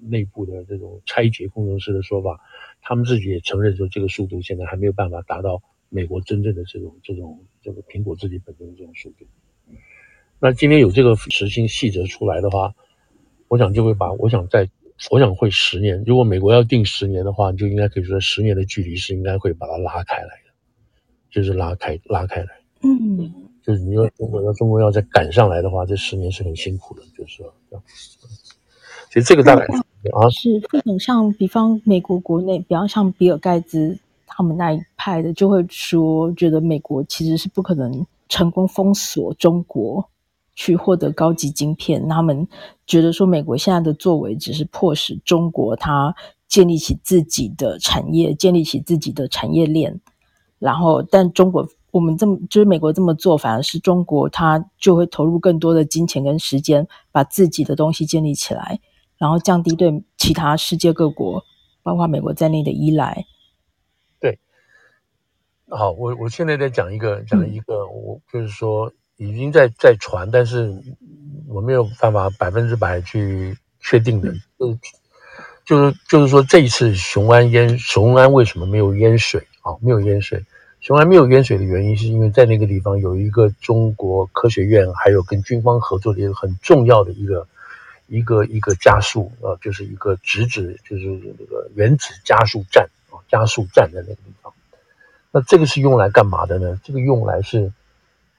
[0.00, 2.40] 内部的这种拆解工程师的说法，
[2.80, 9.24] 他们自己也承认说，这个速度现在还没有办法达到美国真正的这种这种这个苹果自己本身的这种速度。
[10.40, 12.74] 那今天有这个实行细则出来的话，
[13.46, 14.68] 我想就会把我想在
[15.12, 20.50] 我想会十年，如果美国要定十年的话，就应该可以说十年的距离是应该会把它拉开来的，
[21.30, 22.48] 就是拉开拉开来。
[22.82, 23.51] 嗯。
[23.64, 27.82] 就是你说中国要中国要再赶上来的话，这十年是很辛苦的，就是这样。
[29.08, 33.96] 其实这个大概啊是这种像，比方美国国内，比方像比尔盖茨
[34.26, 40.08] 他们那一派的，就会说，觉得美国其实是不可能成功封锁中国
[40.56, 42.08] 去获得高级晶片。
[42.08, 42.48] 他们
[42.86, 46.12] 觉得说，美国现在的作为只是迫使中国它
[46.48, 50.00] 建立起自己的产业，建立起自己的产业链，
[50.58, 51.68] 然后但中国。
[51.92, 58.80] 我们这么就是美国这么做，反而是中国，它就会投入更多的金钱跟时间，把自己的东西建立起来，
[59.18, 61.44] 然后降低对其他世界各国，
[61.82, 63.26] 包括美国在内的依赖。
[64.18, 64.38] 对，
[65.68, 70.82] 好，我我现在在讲一个讲一个，嗯、我就是说已经在在传，但是
[71.46, 74.80] 我没有办法百分之百去确定的，嗯、
[75.66, 79.76] 就是就是说这一次雄安淹雄安为什么没有淹水啊？
[79.82, 80.42] 没有淹水。
[80.84, 87.46] 从来没有淹水的原因，是因为在那个地方有一个中国科学院，还有跟军方合作的一个很重要的一个
[88.08, 91.04] 一个一个加速，呃，就是一个直指，就是
[91.38, 94.52] 那个原子加速站啊，加速站在那个地方。
[95.30, 96.80] 那这个是用来干嘛的呢？
[96.82, 97.72] 这个用来是，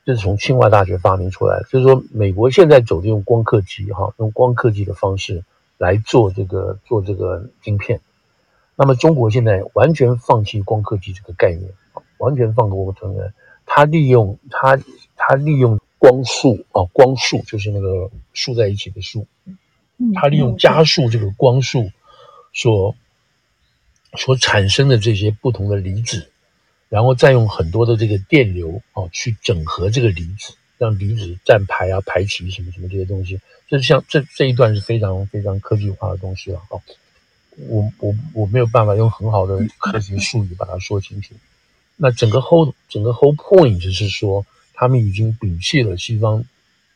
[0.03, 5.45] 这是从清华大学发明出来的，就是说美国现在走这种光刻机，哈，用光刻机的方式
[5.77, 8.01] 来做这个做这个晶片。
[8.75, 11.71] 那么中国现在完全放弃光刻机这个概念。
[12.23, 13.33] 完全放过我承认，
[13.65, 14.79] 他利用他
[15.15, 19.27] 他利用光束啊，光束就是那个竖在一起的束，
[20.15, 21.91] 他利用加速这个光束
[22.53, 22.95] 所
[24.17, 26.29] 所产生的这些不同的离子，
[26.89, 36.79] 然后再用很多的这个电流啊去整合这个离子，让离子站排啊排齐什么什么这些东西，这是像这这一段是非常非常科技化的东西了啊，
[37.69, 41.33] 我我我没有办法用很好的科学术语把它说清楚。
[41.95, 46.43] 那整个 whole 整个 whole point 就是说，他们已经摒弃了西方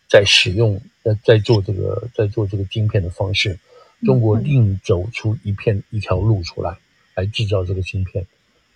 [0.09, 3.59] 在使用在在做这个在做这个晶片的方式，
[4.03, 6.77] 中国另走出一片一条路出来，
[7.15, 8.25] 来制造这个晶片，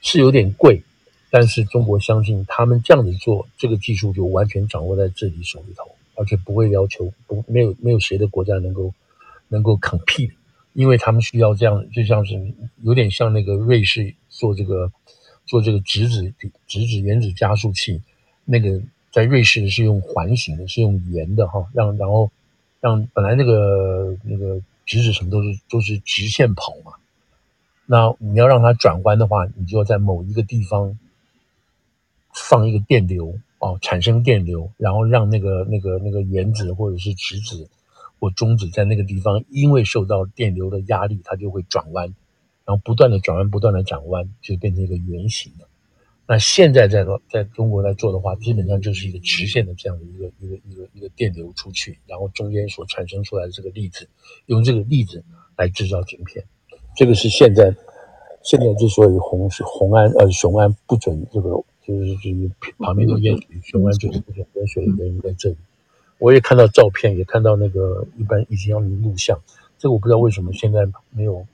[0.01, 0.83] 是有点贵，
[1.31, 8.93] 但是中国相信他们这样子做，这个技术就完全掌握在自己手里头，而且不会要求不没有没有谁的国家能够
[9.47, 10.31] 能够 compete，
[10.73, 12.39] 因为他们需要这样，就像是
[12.83, 14.91] 有点像那个瑞士做这个。
[15.45, 16.33] 做这个质子
[16.67, 18.01] 质子原子加速器，
[18.45, 22.31] 那个在瑞士是用环形的，是用圆的哈，让然后
[22.79, 26.93] 让本来那个那个质子什么都是都是直线跑嘛，
[27.85, 30.97] 那你要让它转弯的话，你就要在某一个地方
[32.33, 37.69] 放一个电流哦，产生电流，然后让那个那个那个原子或者是质子
[38.19, 42.15] 或中子在那个地方，因为受到电流的压力，它就会转弯。
[42.65, 45.67] 然后不断的转弯，不断的转弯，就变成一个圆形的。
[46.27, 54.07] 那现在在在中国来做的话，基本上就是一个直线的这样的一个一个一个一个电流出去，然后中间所产生出来的这个粒子，
[54.45, 55.23] 用这个粒子
[55.57, 56.45] 来制造晶片。
[56.95, 57.75] 这个是现在
[58.43, 61.49] 现在之所以红是红安呃雄安不准这个，
[61.85, 65.57] 就是就是旁边都淹水，雄安就是不准淹水的原因在这里。
[66.17, 69.37] 我也看到照片，也看到那个一般已经要录像，
[69.77, 71.45] 这个我不知道为什么现在没有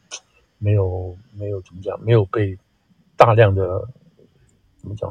[0.58, 2.58] 没有没有怎么讲，没有被
[3.15, 3.88] 大量的
[4.78, 5.10] 怎么讲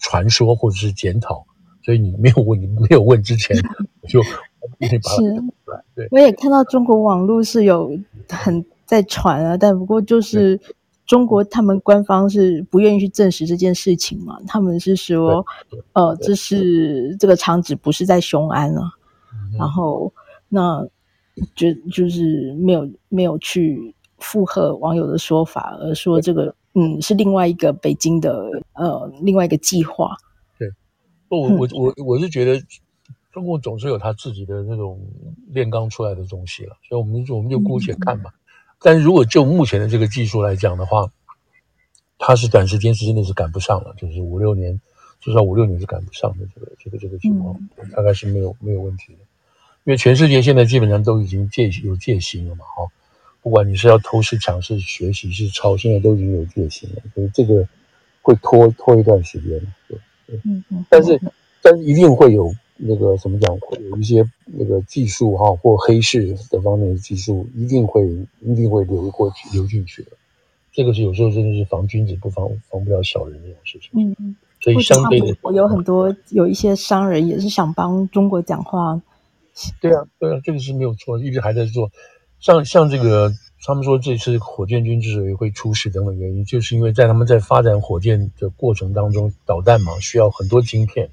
[0.00, 1.46] 传说或者是检讨，
[1.82, 3.56] 所以你没有问，你没有问之前
[4.02, 4.20] 我就
[4.78, 5.26] 一定把它出
[5.70, 5.84] 来。
[5.94, 7.90] 对，我也看到中国网络是有
[8.28, 10.60] 很在传啊，但不过就是。
[11.06, 14.38] 中国他们官方是不愿意去证实这件事情嘛？
[14.46, 15.44] 他们是说，
[15.92, 18.90] 呃，这是这个厂址不是在雄安啊，
[19.58, 20.10] 然后
[20.48, 20.82] 那
[21.54, 30.16] 就就是没有没有去附和网友的说法，而说这个嗯是另外一个北京的呃另外一个计划。
[30.58, 30.70] 对，
[31.28, 32.60] 不，我我我我是觉得
[33.30, 34.98] 中国总是有他自己的那种
[35.48, 38.30] 炼钢出来的东西了，所以我们就我们就姑且看吧。
[38.34, 38.40] 嗯
[38.80, 41.10] 但是如果就目前的这个技术来讲的话，
[42.18, 44.78] 它是短时间是真的是赶不上了，就是五六年，
[45.20, 47.56] 至少五六年是赶不上的这个这个这个情况，
[47.96, 49.20] 大概是没有没有问题的。
[49.84, 52.92] 因为全世界现在基本上都已经戒有戒心了嘛，哈，
[53.44, 57.64] 不管你是要偷是抢是学习是抄，现在都已经有戒心了，所以这个
[58.22, 59.50] 会拖拖一段时间，
[59.86, 61.20] 对对，嗯嗯，但是
[61.62, 62.52] 但是一定会有。
[62.76, 68.04] 那个怎么讲，会有一些那个技术哈，或黑市的方面的技术，一定会
[68.40, 70.10] 一定会流过去流进去的。
[70.72, 73.90] 这个是有时候真的是防君子不防防不了小人这种事情。
[73.92, 74.34] 嗯嗯。
[74.60, 79.00] 所以相对的，我有很多有一些商人也是想帮中国讲话。
[79.80, 81.88] 对啊，对啊，这个是没有错，一直还在做。
[82.44, 83.32] 像像这个，
[83.64, 91.08] 他们说这次火箭军之所以会出事等等原因，就是因为在他们在发展火箭的过程当中，导弹嘛需要很多晶片。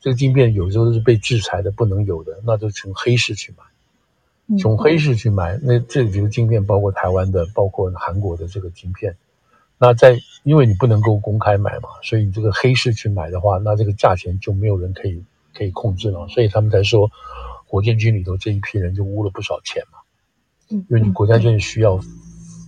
[0.00, 5.60] 这个晶片有时候是被制裁的，不能有的，那就从黑市去买，从黑市去买。
[5.62, 9.16] 那这几个晶片包括台湾的，包括韩国的这个晶片。
[9.78, 15.22] 那在因为你不能够公开买嘛，所以你这个黑市去买的话，那这个价钱就没有人可以
[15.56, 16.26] 可以控制了。
[16.26, 17.08] 所以他们才说，
[17.64, 20.00] 火箭军里头这一批人就污了不少钱嘛。
[20.74, 22.00] 因为你国家军需要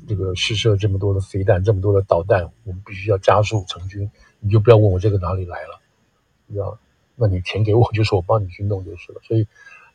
[0.07, 4.11] 这个试射这么多的飞弹，这么多的导弹，我们必须要加速成军。
[4.41, 5.81] 你就不要问我这个哪里来了，
[6.47, 6.79] 你知道。
[7.19, 9.21] 那你钱给我， 就是我帮你去弄就是了。
[9.27, 9.47] 所以，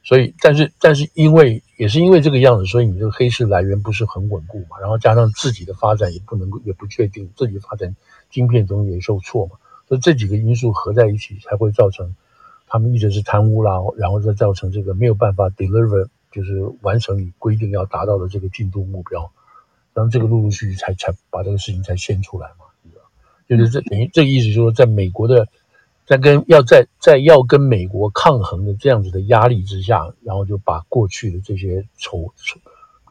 [0.03, 4.79] 所以，但是，但是，因为也是因为这个样子，所以你这个黑市来源不是很稳固嘛。
[4.79, 7.95] 然后加上自己的发展也不能够，也不确定，自己的发展
[8.31, 9.57] 晶片中也受挫嘛。
[9.87, 12.15] 所以这几个因素合在一起，才会造成
[12.67, 19.31] 他们一直是贪污啦，然后再造成这个没有办法 deliver，就是完成你规定要达到的这个进度目标。
[19.93, 22.65] 然后这个陆陆续续才才把这个事情才掀出来嘛，
[23.47, 25.47] 就是这等于这个意思，就是说在美国的。
[26.03, 32.59] 在跟要在在要跟美国抗衡的这样子的压力之下，然后就把过去的这些丑丑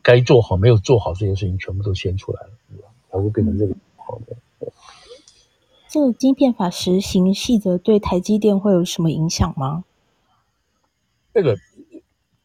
[0.02, 2.88] 该做好没有做好这些事情全部都掀出来了，对吧？
[3.11, 3.74] 才会变成这个。
[5.88, 9.85] 这个晶片法实行细则对台积电会有什么影响吗？
[11.33, 11.56] 这个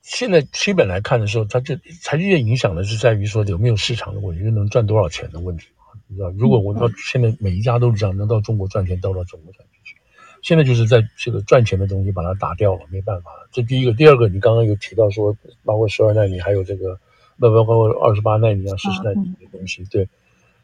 [0.06, 5.66] 现在基本来看的时候，它就台积电影响的是在于说有没有市场的问题，能赚多少钱的问题，
[6.08, 6.30] 你知道？
[6.38, 9.96] 如果我到现在每一家都是这样，能到中国赚钱，到到中国赚钱。
[10.44, 13.32] 现在就是在这个赚钱的东西把它打掉了，没办法。
[13.52, 17.00] 这第一个，第二个，你刚刚有提到说，包括十二纳米，还有这个，
[17.38, 20.08] 那，包括二十八纳米啊、四十纳米的东西，对。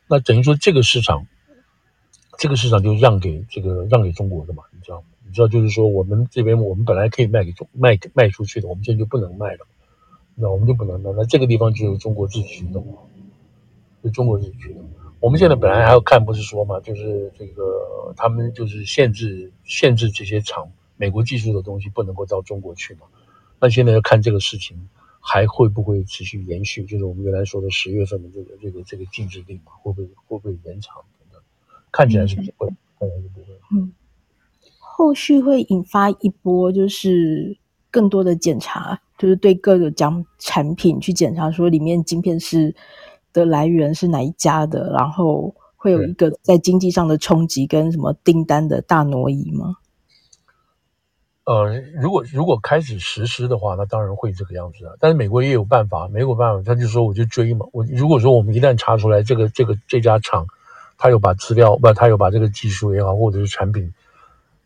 [0.08, 1.26] 那等于说这个市场，
[2.38, 5.08] 这个市场就让给这个让给中国的嘛，你知道吗？
[5.26, 9.66] 你知道就是说我们这边我们本来可以卖给中卖卖出去的，我们现在就不能卖了，
[10.36, 11.12] 那我们就不能卖。
[11.16, 12.86] 那这个地方就由中国自己去弄，
[14.04, 14.84] 就中国自己去弄。
[15.20, 23.02] 我们现在本来还要看，不是说嘛，就是这个他们就是限制限制这些厂美国技术的东西不能够到中国去嘛。
[23.60, 31.42] 那现在要看这个事情还会不会持续延续，就是我们原来说的十月份的这个这个这个禁止令嘛，会不会会不会延长等等？
[31.92, 32.68] 看起来是不会，
[33.00, 33.48] 看起来是不会。
[33.72, 33.94] 嗯，
[35.02, 37.58] 后续会引发一波就是
[37.90, 42.76] 更多的检查，就是对各个奖产品去检查，说里面晶片是。
[43.34, 44.92] 的来源是哪一家的？
[44.92, 49.78] 然后会有一个在经济上的冲击跟什么订单的大挪移吗？
[51.46, 54.96] 呃，如果如果开始实施的话，那当然会这个样子啊。
[55.00, 57.66] 但是美国也有办法，美国办法，他就说我就追嘛。
[57.72, 60.46] 我如果说我们一旦查出来这个这个这家厂，
[60.98, 63.94] 他有把资料不，他有把这个技术也好，或者是产品，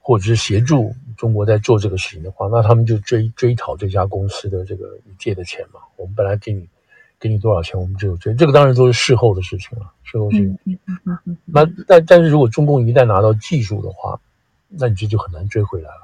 [0.06, 4.86] 或者是协助中国在做这个事情的话，那他们就追追讨这家公司的这个
[5.18, 5.80] 借的钱嘛。
[5.96, 6.70] 我们本来给你。
[7.18, 8.36] 给你多少钱，我们就有追。
[8.36, 10.60] 这个当然都是事后的事情了，事后事情。
[10.66, 11.38] 嗯嗯嗯嗯。
[11.46, 14.20] 那但但是如果中共一旦拿到技术的话，
[14.68, 16.02] 那你这就很难追回来了。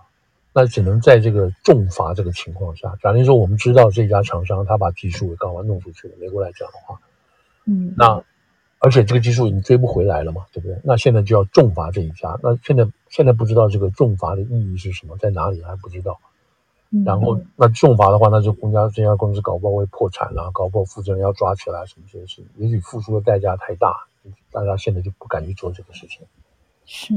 [0.54, 6.98] 那只能在这个重罚这个情况下，假定说我们知道这家厂商他把技术给搞完弄出去了，美国来讲的话，
[7.66, 8.24] 嗯，那
[8.84, 10.76] 而且这个技术已经追不回来了嘛，对不对？
[10.84, 12.38] 那现在就要重罚这一家。
[12.42, 16.20] 那现在现在不知道这个重罚的意义是什么，在哪里还不知道。
[17.06, 23.96] 然后那重罚的话，那就公家这家公司搞不好会破产了，搞不好负责人要抓起来什么这些事情，也许付出的代价太大，
[24.52, 26.26] 大家现在就不敢去做这个事情。
[26.86, 27.14] 是，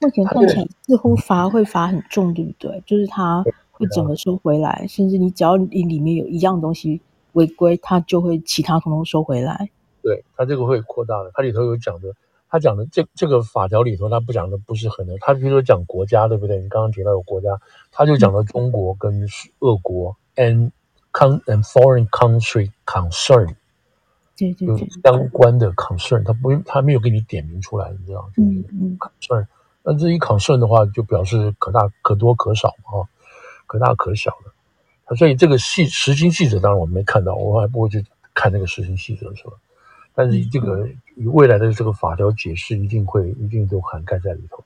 [0.00, 2.82] 目前看起来似乎罚会罚很重，对不对？
[2.86, 7.00] 就是他会整个收回来，甚至你只要你里面有一样东西
[7.34, 9.68] 违规，他就会其他统统收回来。
[10.04, 12.14] 对，他这个会扩大的，他里头有讲的，
[12.50, 16.58] 他讲的这这个法条里头，他不讲的不是很多，他比如说讲国家，对不对？
[16.58, 17.58] 你刚刚提到有国家，
[17.90, 19.26] 他就讲到中国跟
[19.60, 20.70] 俄国、嗯、and
[21.10, 23.54] con and foreign country concern，
[24.36, 28.30] 对对对，相关的 concern，他不用，他没有给你点名出来，你知道？
[28.36, 29.46] 嗯嗯，concern，
[29.82, 33.08] 那这一 concern 的话，就表示可大可多可少嘛，哈，
[33.66, 35.16] 可大可小的。
[35.16, 39.52] 所以这个细实行细则当然我们没看到，我还不会去看那个实行细则，是吧？
[40.14, 40.88] 但是这个
[41.32, 44.62] 未来的这个法条解释一定会一定都涵盖在里头，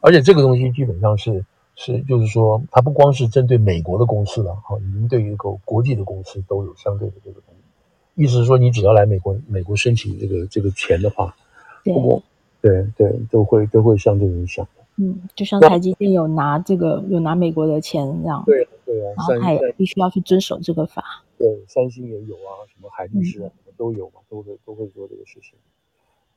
[0.00, 8.22] 而且这个东西基本上是是就是说，它不光是针对美国的公司了，哈，已经对于一个国际的公司都有相对的这个东西。
[8.22, 11.34] 意思是说，你只要来美国美国申请这个这个钱的话，
[11.82, 12.22] 不过
[12.60, 14.64] 对对都会都会相对影响。
[14.96, 21.02] 嗯，就像台积电有拿这个有拿美国的钱这样，对对啊，然后还必须要去遵守这个法。
[21.36, 23.46] 对，三星也有啊，什么海力士啊。
[23.46, 25.58] 嗯都有嘛，都会都会做这个事情。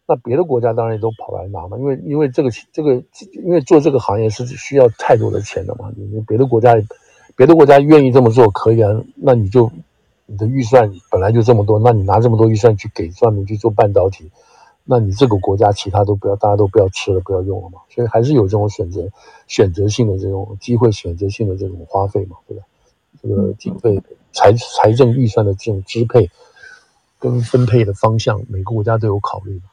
[0.10, 2.96] 那别的国家当然也都跑来拿嘛，因为因为这个这个，
[3.44, 5.92] 因为做这个行业是需要太多的钱的嘛。
[5.98, 6.74] 你别的国家，
[7.36, 9.70] 别的国家愿意这么做可以啊，那你就
[10.26, 14.32] 你的预算本来就这么多，那你拿这么多预算去给专门去做半导体，
[14.86, 17.80] 那你这个国家其他都不要，大家都不要吃了，不要用了嘛。
[17.90, 19.10] 所以还是有这种选择
[19.48, 22.64] 选择性的这种机会，选择性的这种花费嘛，对吧？
[23.22, 26.30] 这个经费财财政预算的这种支配。
[27.20, 29.65] 跟分配的方向，每个国家都有考虑的。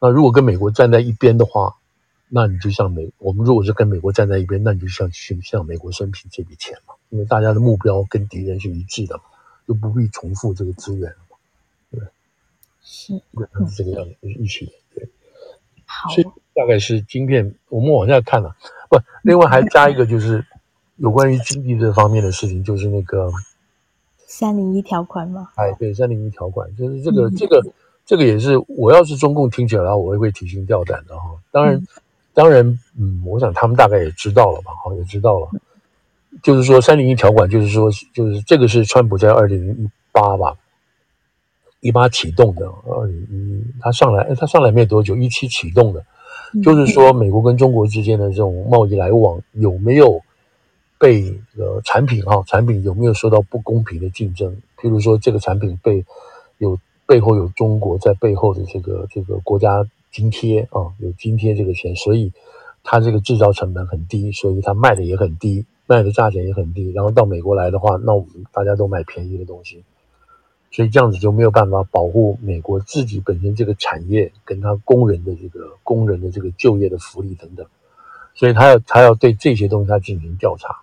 [0.00, 1.76] 那如果跟美国站在一边的话，
[2.28, 9.22] 那你就像美，我们如果是跟美国站在一边，那你就像去向美国申请这笔钱嘛，因为大家的目标跟敌人是一致的嘛，
[9.66, 11.36] 就不必重复这个资源了嘛，
[11.90, 12.00] 对，
[12.82, 13.14] 是，
[13.68, 15.08] 是这个样子，就是一起的，对。
[15.84, 18.56] 好，所以大概是晶片，我们往下看了，
[18.88, 20.46] 不，另外还加一个就是
[20.96, 23.32] 有关于经济这方面的事情，就是那个。
[24.30, 25.48] 三零一条款吗？
[25.54, 27.62] 哎，对，三零一条款就是这个，嗯、这个，
[28.04, 31.30] 这个也是我要是中共听起来，我也会提心吊胆的哈。
[31.50, 31.86] 当然，嗯、
[32.34, 35.48] 当然，嗯，我想他们大概也知道了吧，哈，也知道了。
[36.42, 40.54] 就是说，三零一条款，就是说，就是这个是川普在二零一八吧，
[41.80, 46.04] 一八启动的，二零一他上来，他上来没有多久，一七启动的，
[46.52, 50.20] 嗯、就是说，美国跟中国之间的这种贸易来往有没有？
[50.98, 54.52] 被呃产品哈，产品有没有受到不公平的竞争？
[54.76, 56.04] 譬如说，这个产品被
[56.58, 56.76] 有
[57.06, 62.32] 背后有中国在背后的这个这个国家津贴啊，有津贴这个钱，所以
[62.82, 66.90] 它这个制造成本很低，所以它卖的也很低，卖的价钱也很低。
[66.90, 69.84] 然后到美国来的话，那我们大家都买便宜的东西，
[70.72, 77.64] 所以这样子就没有办法保护美国自己本身这个产业跟他工人的这个工人的这个就业的福利等等，
[78.34, 80.76] 所以他要他要对这些东西他进行调查。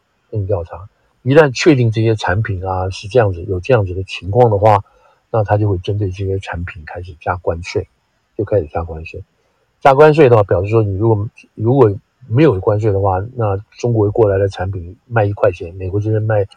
[0.46, 0.90] 调查，
[1.22, 4.84] 一旦确定这些产品啊是这样子，有这样子的情况的话，
[5.32, 7.88] 那他就会针对这些产品开始加关税，
[8.38, 9.24] 就开始加关税。
[9.82, 11.96] 加关税的话，表示说你如果如果
[12.28, 16.48] 没有关税的话，那中国过来的产品卖一块钱，美国这边卖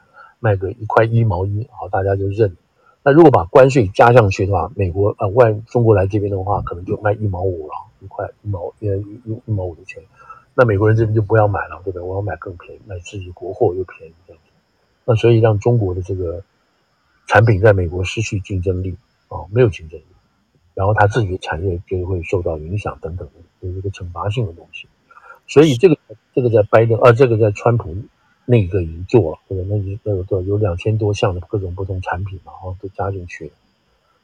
[0.40, 2.56] 卖个一块一毛一，好，大家就认。
[3.02, 10.02] 那如果把关税加上去的话，美国呃外中国来这边的话，可能就卖一毛五了，一块一毛呃一一毛五的钱。
[10.60, 12.02] 那美国人这边就不要买了，对不对？
[12.02, 14.50] 我要买更便宜，买自己国货又便宜这样子。
[15.04, 16.42] 那所以让中国的这个
[17.28, 18.96] 产品在美国失去竞争力
[19.28, 20.04] 啊，没有竞争力，
[20.74, 23.28] 然后他自己的产业就会受到影响等等，
[23.60, 24.88] 有一个惩罚性的东西。
[25.46, 25.96] 所以这个
[26.34, 27.94] 这个在拜登啊，这个在川普
[28.44, 29.78] 那个已经做了，对不对？
[29.78, 33.52] 那那个有两千多项的各种不同产品嘛，哈，都加进去了，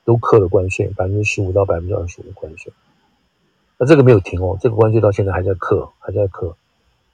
[0.04, 2.72] 都课了关税，百分之十五到百分之二十五的关税。
[3.84, 6.56] 那这个没有停哦，这个关税到现在还在克，还在克，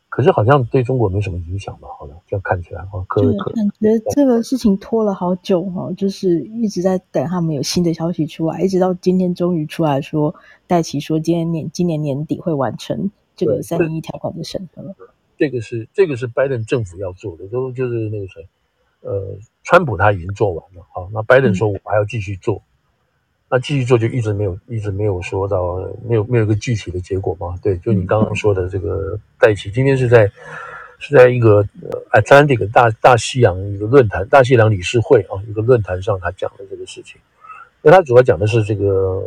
[0.08, 1.88] 可是好像对中国没什么影响吧？
[1.98, 3.50] 好像这样看起来哈，课一课。
[3.50, 10.32] 感觉这个事情拖了好久哈，就是一直在等他们有新的消息出来，一直到今天终于出来说，
[10.68, 14.94] 戴琪说今年年今年年底会完成这个三零一条款的审核。
[15.36, 18.46] 这个是这个是拜登政府要做的，都就是那个谁，
[19.00, 22.62] 呃，川普他已经做完了，好，那拜登说我还要继续做。
[23.51, 25.76] 嗯那继续做就一直没有，一直没有说到，
[26.09, 27.59] 没有没有一个具体的结果嘛？
[27.61, 30.30] 对，就你刚刚说的这个戴琪，今天是在
[31.01, 37.20] 是在一个呃 Atlantic 大大西洋一个论坛，大西洋理事会啊一个论坛上他讲的这个事情。
[37.82, 39.20] 那他主要讲的是这个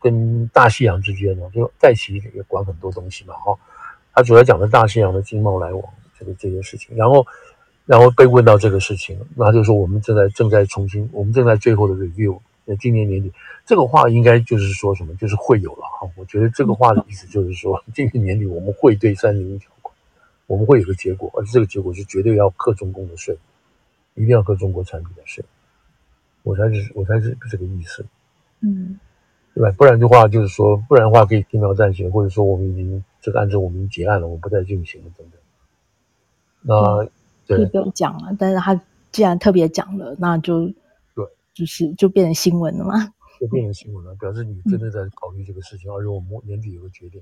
[0.00, 3.56] 跟大西洋之间呢，就戴琪也管很多东西嘛，哈，
[4.12, 5.82] 他主要讲的大西洋的经贸来往
[6.18, 7.26] 这个这件事情，然后
[7.86, 13.32] 然后被问到这个事情，那他就说我们正在正在重新，我们正在最后的 review，那今年年底
[13.64, 19.96] 这个话应该就是说什么，就是会有了哈，我觉得这个话的意思就是说 今年年底我们会对三零一条款，
[20.46, 23.38] 我们会有个结果，而且这个结果是绝对要克中共的税。
[24.18, 25.44] 一定要克中国产品的税，
[26.42, 28.02] 我才是我才是这个意思，
[28.60, 28.98] 嗯，
[29.54, 29.70] 对吧？
[29.76, 35.38] 不然的话，就是说，不然的话可以轻描淡写，或者说我们已经这个案子我们已经结案了，我们不再进行了，等等。
[36.62, 37.10] 那、嗯、
[37.46, 38.34] 对，可以不用讲了。
[38.38, 38.80] 但是他
[39.12, 40.74] 既然特别讲了，那就对，
[41.56, 47.18] 就是就变成新闻了吗，就变成新闻了，表示你真的在考虑这个事情，而且我们年底有个决定。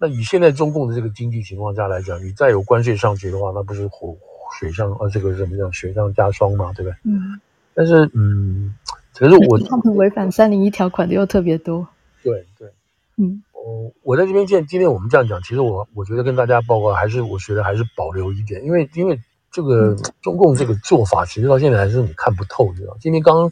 [0.00, 4.16] 那以现在中共的这个经济情况下来讲，你再有关税上去的话，那不是火？
[4.60, 5.70] 水上啊，这个怎么样？
[5.72, 6.96] 雪上加霜嘛，对不对？
[7.02, 7.38] 嗯。
[7.74, 8.72] 但是，嗯，
[9.12, 11.86] 可是我他们违反三零一条款的又特别多。
[12.22, 12.72] 对对。
[13.16, 13.42] 嗯。
[13.52, 19.18] 哦，我在这边见，今天我们这样讲，其实我我觉得跟大家报告，还是我觉得还是保留一点，因为因为
[19.56, 22.94] 这个中共这个做法，其实到现在还是你看不透，知道？
[23.00, 23.50] 今天刚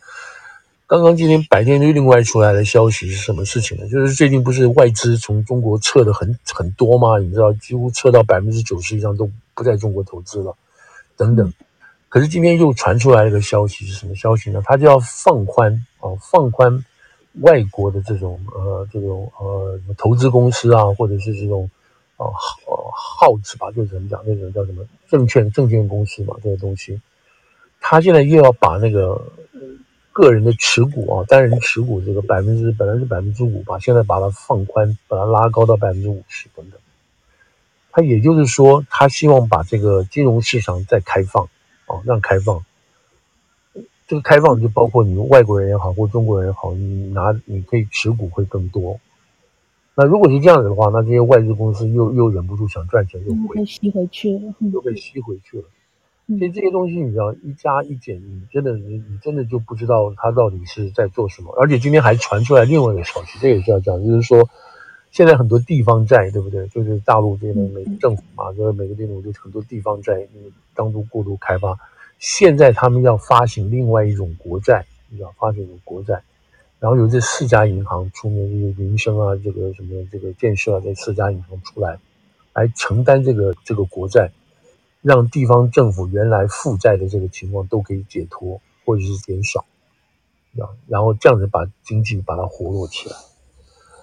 [0.87, 3.89] 刚刚今天白天就另外出来的消息是什么事情呢？
[3.89, 7.17] 就是最近不是外资从中国撤的很很多吗？
[7.19, 10.55] 你知道，几乎撤到百分之九十以上都不在中国投资了。
[11.17, 11.51] 等等，
[12.11, 14.61] 可是今天又传出来一个消息，是什么消息呢？
[14.63, 16.85] 他就要放宽啊，放宽
[17.41, 21.71] 外国的这种呃这种呃投资公司啊，或者是这种
[22.25, 27.01] 呃号子吧，就是怎么讲那种叫什么证券证券公司嘛，这些东西，
[27.81, 29.21] 他现在又要把那个
[30.13, 36.79] 个人的持股啊，单人持股这个百分之本来是百分之五吧，现在把它放宽，把它拉高到百分之五十等等。
[37.91, 41.45] 他也就是说，他希望把这个金融市场再开放，
[41.87, 42.65] 啊，让开放。
[44.07, 48.99] 这个开放就包括你外国人也好，或中国人也好，你拿你可以持股会更多。
[49.97, 55.65] 那如果是这样子的话，那这些外资公司又又忍不住想赚钱，又回被吸回去了，又被吸回去了。
[56.27, 61.55] 所以这些东西你知道，一加一减，你真的你你真的就不知道他到底是在做什么。
[61.61, 64.49] 而且今天还传出来另外一个消息，这也是要讲，就是说。
[65.11, 66.67] 现在很多地方债，对不对？
[66.67, 70.27] 就是大陆这边每个政府嘛，就是每个地方就很多地方债，
[70.75, 71.79] 当初过度开发，
[72.19, 76.21] 现在他们要发行另外一种国债，你知道，发行一种国债，
[76.81, 81.99] 然后由这四家银行出面，这个民生啊，这个什么这个建设啊，这四家银行出来，
[82.53, 84.31] 来承担这个这个国债，
[85.01, 89.65] 让地方政府原来负债的这个情况都可以解脱或者是减少，
[90.59, 93.17] 啊然后这样子把经济把它活络起来。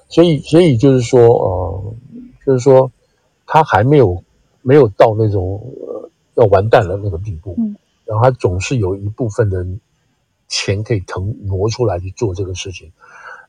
[0.10, 1.96] 所以，所以就是说，呃，
[2.46, 2.92] 就是说，
[3.46, 4.24] 他还没有
[4.62, 9.66] 没有到那种呃要完蛋了那个地步，嗯，然后他总是有一部分的
[10.52, 12.92] 钱可以腾挪出来去做这个事情。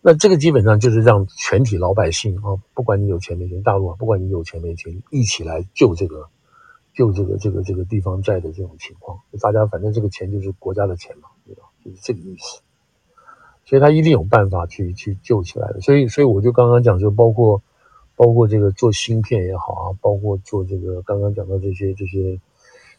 [0.01, 6.29] 那这个基本上就是让全体老百姓啊，不管你有钱没钱，大陆啊，不管你有钱没钱，一起来救这个
[6.95, 9.19] 救这个这个这个地方债的这种情况。
[9.41, 11.63] 大家反正这个钱就是国家的钱嘛，对吧？
[11.85, 12.61] 就是这个意思。
[13.65, 17.63] 所以他一定有办法去去救起来的，所以所以我就刚刚讲，就包括
[18.17, 22.41] 包括这个做芯片也好啊，包括做这个刚刚讲到这些这些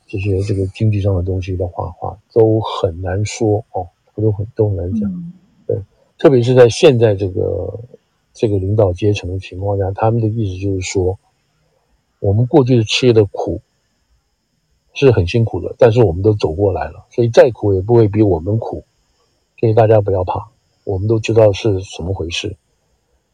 [0.08, 3.90] 这些这个经济上的东西的话话都很难说哦，
[4.22, 5.34] 都很都很难讲，
[5.66, 5.78] 对，
[6.18, 7.80] 特别是在现在这个
[8.34, 11.18] 这个领导阶层的情况下，他们的意思就是说，
[12.20, 13.62] 我们过去的吃的苦
[14.94, 18.84] 是很辛苦的，但是我们都走过来了，所以再苦也不会比我们苦，
[19.60, 20.50] 所以大家不要怕。
[20.86, 22.58] 我们都知道是什么回事，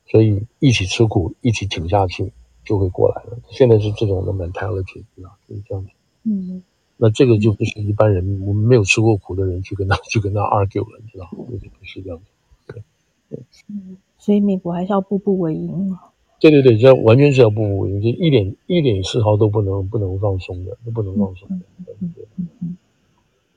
[0.06, 2.32] 所以一起吃苦，一起挺下去，
[2.64, 3.38] 就会过来了。
[3.50, 5.90] 现在是这种的 mentality，就是这样子。
[6.26, 6.64] 嗯，
[7.02, 11.46] 那这个就不是一般人，我们没有吃过苦的人去跟他去跟他 argue 了，你知道吗？
[11.82, 12.26] 是这样子。
[12.68, 12.84] 对，
[13.30, 13.40] 对。
[13.70, 15.98] 嗯，所以美国还是要步步为营。
[16.42, 21.66] 对对对，这完全是要步步为营，就一点一点丝毫都不能不能放松的，都不能放松的。
[21.86, 22.26] 对对。
[22.36, 22.78] 嗯嗯。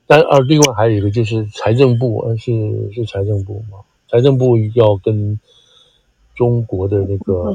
[0.07, 3.79] 但而另外还有一个就是财政部，是是财政部嘛？
[4.07, 5.37] 财政部要跟
[6.33, 7.53] 中国的那个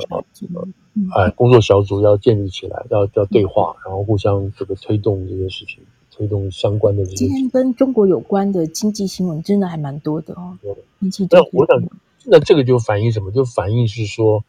[1.14, 5.78] 哎工作小组要建立起来，要要对话，然后互相这个推动这些事情，
[6.10, 7.16] 推动相关的这些。
[7.16, 10.58] 今天跟中国有关的经济新闻真的还蛮多的哦。
[10.62, 10.74] 对。
[11.30, 11.82] 那我想，
[12.24, 13.30] 那这个就反映什么？
[13.30, 14.44] 就反映是说。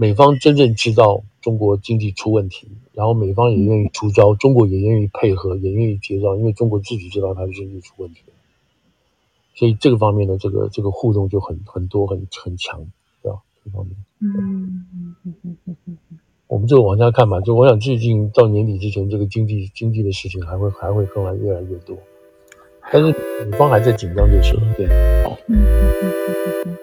[0.00, 8.20] 美方真正知道中国经济出问题，然后美方也愿意出招，中国也愿意配合，也愿意接招，因为中国自己知道它的经济出问题，
[9.56, 12.86] 所以这个方面的这个这个互动就很很多很很强？
[13.64, 14.84] 这方面，嗯。
[15.24, 15.98] 嗯嗯嗯嗯，
[16.46, 21.96] 我们这个往下看吧，就我想最近到年底之前，这个经济经济的事情还会还会更来越来越多。
[22.90, 23.08] 但是
[23.44, 24.86] 女方还在紧张就是了，对，
[25.24, 25.36] 好。
[25.48, 26.12] 嗯嗯嗯
[26.64, 26.78] 嗯嗯